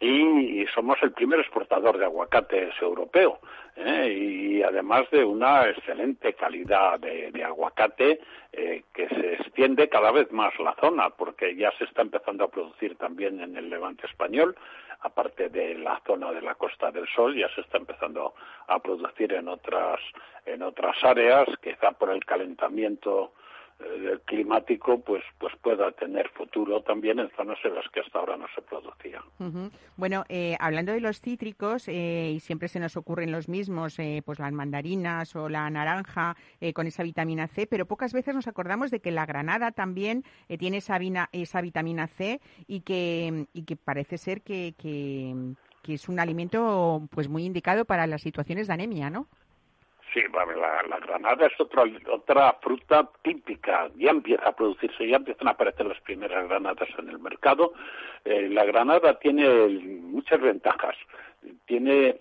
[0.00, 3.38] y somos el primer exportador de aguacates europeo
[3.76, 4.08] ¿eh?
[4.10, 8.20] y además de una excelente calidad de, aguacate
[8.52, 12.50] eh, que se extiende cada vez más la zona porque ya se está empezando a
[12.50, 14.56] producir también en el levante español
[15.00, 18.34] aparte de la zona de la Costa del Sol ya se está empezando
[18.68, 20.00] a producir en otras
[20.46, 23.32] en otras áreas quizá por el calentamiento
[23.82, 28.36] eh, climático pues pues pueda tener futuro también en zonas en las que hasta ahora
[28.36, 29.22] no se producía.
[29.96, 34.22] Bueno, eh, hablando de los cítricos, eh, y siempre se nos ocurren los mismos, eh,
[34.24, 38.46] pues las mandarinas o la naranja eh, con esa vitamina C, pero pocas veces nos
[38.48, 40.24] acordamos de que la granada también
[40.58, 45.34] tiene esa, vina- esa vitamina C y que, y que parece ser que, que,
[45.82, 49.26] que es un alimento pues muy indicado para las situaciones de anemia, ¿no?
[50.12, 55.46] Sí, la, la, granada es otra, otra fruta típica, ya empieza a producirse, ya empiezan
[55.46, 57.74] a aparecer las primeras granadas en el mercado.
[58.24, 59.68] Eh, la granada tiene
[60.02, 60.96] muchas ventajas.
[61.64, 62.18] Tiene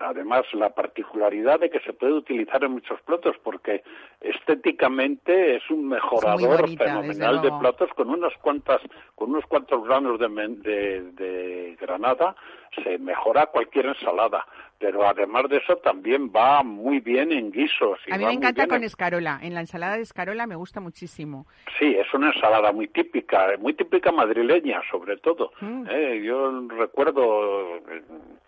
[0.00, 3.82] además la particularidad de que se puede utilizar en muchos platos porque
[4.20, 8.80] estéticamente es un mejorador fenomenal de platos con unas cuantas
[9.14, 12.34] con unos cuantos granos de, de, granada
[12.82, 14.44] se mejora cualquier ensalada
[14.78, 17.98] pero además de eso también va muy bien en guisos.
[18.10, 19.38] a mí me encanta con escarola.
[19.42, 21.46] En la ensalada de escarola me gusta muchísimo.
[21.78, 25.52] Sí, es una ensalada muy típica, muy típica madrileña sobre todo.
[25.60, 25.86] Mm.
[25.90, 27.80] Eh, yo recuerdo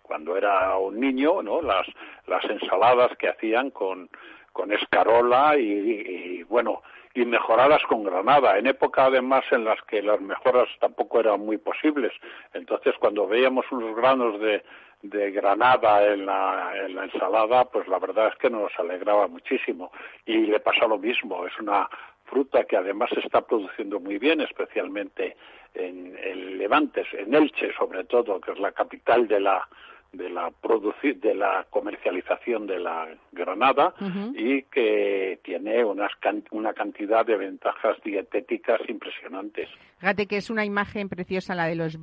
[0.02, 1.62] cuando era un niño, ¿no?
[1.62, 1.86] Las,
[2.26, 4.10] las ensaladas que hacían con,
[4.52, 6.82] con escarola y, bueno,
[7.18, 11.58] y mejoradas con granada, en época además en las que las mejoras tampoco eran muy
[11.58, 12.12] posibles.
[12.54, 14.62] Entonces, cuando veíamos unos granos de,
[15.02, 19.90] de granada en la, en la ensalada, pues la verdad es que nos alegraba muchísimo.
[20.26, 21.88] Y le pasa lo mismo, es una
[22.26, 25.36] fruta que además se está produciendo muy bien, especialmente
[25.74, 29.66] en, en Levantes, en Elche sobre todo, que es la capital de la,
[30.12, 33.94] de la producir de la comercialización de la granada
[34.34, 36.12] y que tiene unas
[36.50, 39.68] una cantidad de ventajas dietéticas impresionantes.
[39.98, 41.98] Fíjate que es una imagen preciosa la de los,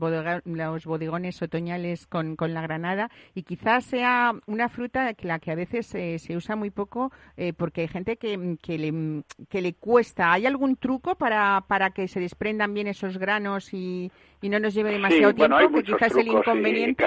[0.46, 5.52] los bodegones otoñales con, con, la granada y quizás sea una fruta que la que
[5.52, 9.62] a veces eh, se usa muy poco eh, porque hay gente que, que, le, que
[9.62, 10.34] le cuesta.
[10.34, 14.74] ¿Hay algún truco para, para que se desprendan bien esos granos y, y no nos
[14.74, 17.06] lleve demasiado tiempo, que quizás el inconveniente?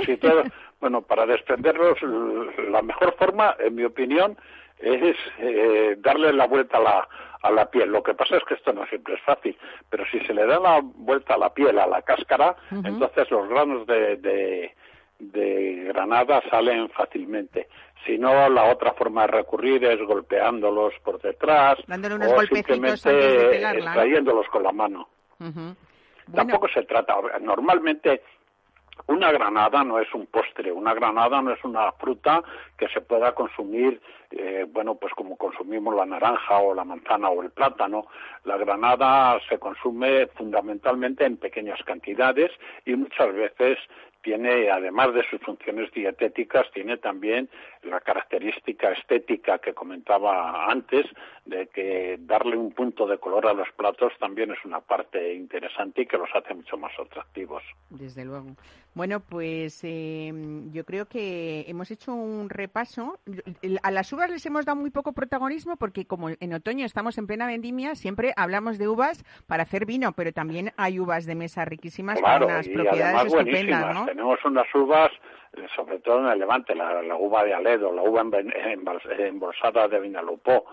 [0.80, 1.98] bueno, para desprenderlos,
[2.70, 4.38] la mejor forma, en mi opinión,
[4.80, 7.08] es eh, darle la vuelta a la,
[7.42, 7.90] a la piel.
[7.90, 9.56] Lo que pasa es que esto no siempre es fácil,
[9.88, 13.48] pero si se le da la vuelta a la piel, a la cáscara, entonces los
[13.48, 14.74] granos de, de,
[15.18, 17.68] de, granada salen fácilmente.
[18.06, 24.62] Si no, la otra forma de recurrir es golpeándolos por detrás o simplemente extrayéndolos con
[24.62, 25.08] la mano.
[26.34, 28.22] Tampoco se trata, normalmente
[29.06, 32.42] una granada no es un postre, una granada no es una fruta
[32.76, 37.42] que se pueda consumir, eh, bueno, pues como consumimos la naranja o la manzana o
[37.42, 38.06] el plátano.
[38.44, 42.50] La granada se consume fundamentalmente en pequeñas cantidades
[42.84, 43.78] y muchas veces
[44.22, 47.48] tiene, además de sus funciones dietéticas, tiene también
[47.82, 51.06] la característica estética que comentaba antes,
[51.44, 56.02] de que darle un punto de color a los platos también es una parte interesante
[56.02, 57.62] y que los hace mucho más atractivos.
[57.90, 58.54] Desde luego.
[58.94, 60.32] Bueno, pues eh,
[60.72, 63.18] yo creo que hemos hecho un repaso.
[63.82, 67.26] A las uvas les hemos dado muy poco protagonismo porque como en otoño estamos en
[67.26, 71.64] plena vendimia, siempre hablamos de uvas para hacer vino, pero también hay uvas de mesa
[71.64, 74.06] riquísimas con unas propiedades estupendas, ¿no?
[74.06, 75.10] Tenemos unas uvas
[75.74, 80.66] sobre todo en el Levante, la, uva de Aledo, la uva embolsada de Vinalopó,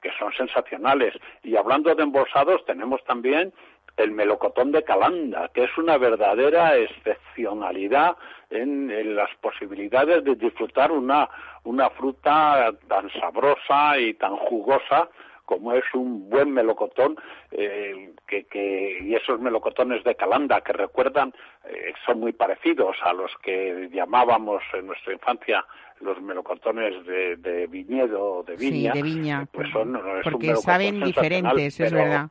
[0.00, 1.14] que son sensacionales.
[1.42, 3.52] Y hablando de embolsados, tenemos también
[3.96, 8.16] el melocotón de Calanda, que es una verdadera excepcionalidad
[8.48, 11.28] en, las posibilidades de disfrutar una,
[11.64, 15.08] una fruta tan sabrosa y tan jugosa
[15.50, 17.16] como es un buen melocotón,
[17.50, 21.34] eh, que, que, y esos melocotones de Calanda que recuerdan,
[21.64, 25.66] eh, son muy parecidos a los que llamábamos en nuestra infancia
[26.00, 31.80] los melocotones de, de viñedo, de viña, sí, de viña, pues son, porque saben diferentes,
[31.80, 32.30] es verdad.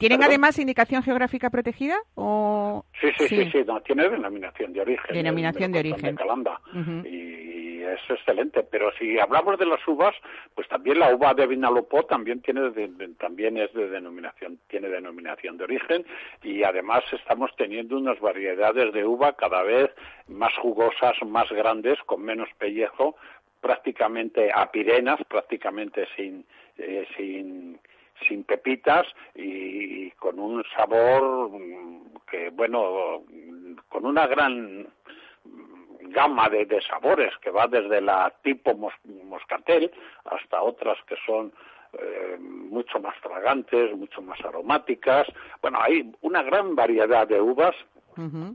[0.00, 1.94] ¿Tienen además indicación geográfica protegida?
[2.14, 2.86] O...
[2.98, 5.14] Sí, sí, sí, sí, no, tiene denominación de origen.
[5.14, 6.00] Denominación de origen.
[6.00, 6.58] De Calanda.
[7.04, 8.62] Y es excelente.
[8.62, 10.14] Pero si hablamos de las uvas,
[10.54, 12.70] pues también la uva de Vinalopó también tiene
[13.18, 16.06] también es de denominación, tiene denominación de origen
[16.42, 19.90] y además estamos teniendo unas variedades de uva cada vez
[20.28, 23.16] más jugosas, más grandes, con menos pellejo,
[23.60, 26.46] prácticamente apirenas, prácticamente sin,
[26.78, 27.78] eh, sin
[28.26, 31.50] sin pepitas y con un sabor
[32.30, 33.22] que, bueno,
[33.88, 34.86] con una gran
[36.10, 39.90] gama de, sabores que va desde la tipo moscatel
[40.24, 41.52] hasta otras que son
[41.92, 45.26] eh, mucho más fragantes, mucho más aromáticas.
[45.60, 47.74] Bueno, hay una gran variedad de uvas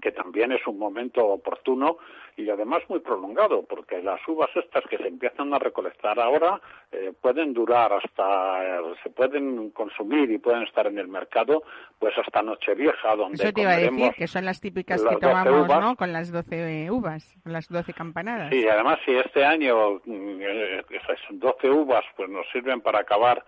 [0.02, 1.98] que también es un momento oportuno
[2.38, 6.60] y además muy prolongado, porque las uvas estas que se empiezan a recolectar ahora
[6.92, 11.64] eh, pueden durar hasta, se pueden consumir y pueden estar en el mercado
[11.98, 15.68] pues hasta Nochevieja, donde Eso te iba a decir, que son las típicas que tomamos,
[15.68, 15.96] ¿no?
[15.96, 18.50] Con las 12 uvas, con las 12 campanadas.
[18.52, 23.44] Sí, además si este año mm, eh, esas 12 uvas pues nos sirven para acabar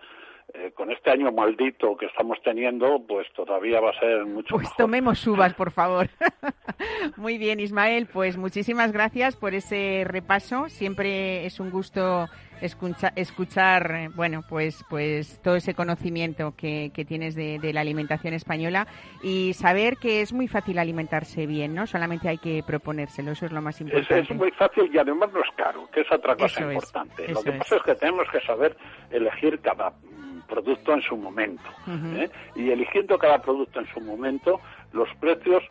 [0.54, 4.68] eh, con este año maldito que estamos teniendo, pues todavía va a ser mucho pues
[4.76, 6.08] tomemos uvas, por favor.
[7.16, 10.68] Muy bien, Ismael, pues muchísimas gracias por ese repaso.
[10.68, 12.28] Siempre es un gusto
[12.60, 18.86] escuchar, eh, bueno, pues, pues todo ese conocimiento que, tienes de, la alimentación española
[19.22, 21.86] y saber que es muy fácil alimentarse bien, ¿no?
[21.86, 24.20] Solamente hay que proponérselo, eso es lo más importante.
[24.20, 27.28] Es, muy fácil y además no es caro, que es otra cosa importante.
[27.28, 28.76] lo que pasa es que tenemos que saber
[29.10, 29.92] elegir cada
[30.48, 31.68] producto en su momento.
[32.16, 32.28] ¿eh?
[32.56, 34.60] Y eligiendo cada producto en su momento,
[34.92, 35.62] los precios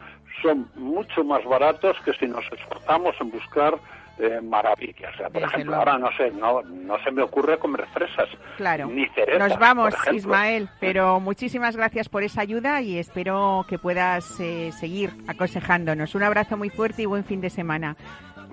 [0.41, 3.77] son mucho más baratos que si nos esforzamos en buscar
[4.20, 5.13] eh, maravillas.
[5.13, 8.28] O sea, por ejemplo, ahora no sé, no, no se me ocurre comer fresas.
[8.57, 8.88] Claro.
[8.88, 14.39] Ni cerezas, Nos vamos, Ismael, pero muchísimas gracias por esa ayuda y espero que puedas
[14.39, 16.15] eh, seguir aconsejándonos.
[16.15, 17.95] Un abrazo muy fuerte y buen fin de semana.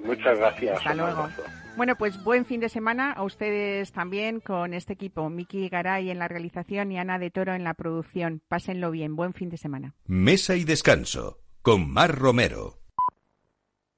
[0.04, 0.78] Muchas gracias.
[0.78, 1.28] Hasta luego.
[1.76, 5.28] Bueno, pues buen fin de semana a ustedes también con este equipo.
[5.28, 8.42] Miki Garay en la realización y Ana de Toro en la producción.
[8.48, 9.16] Pásenlo bien.
[9.16, 9.94] Buen fin de semana.
[10.06, 12.83] Mesa y descanso con Mar Romero.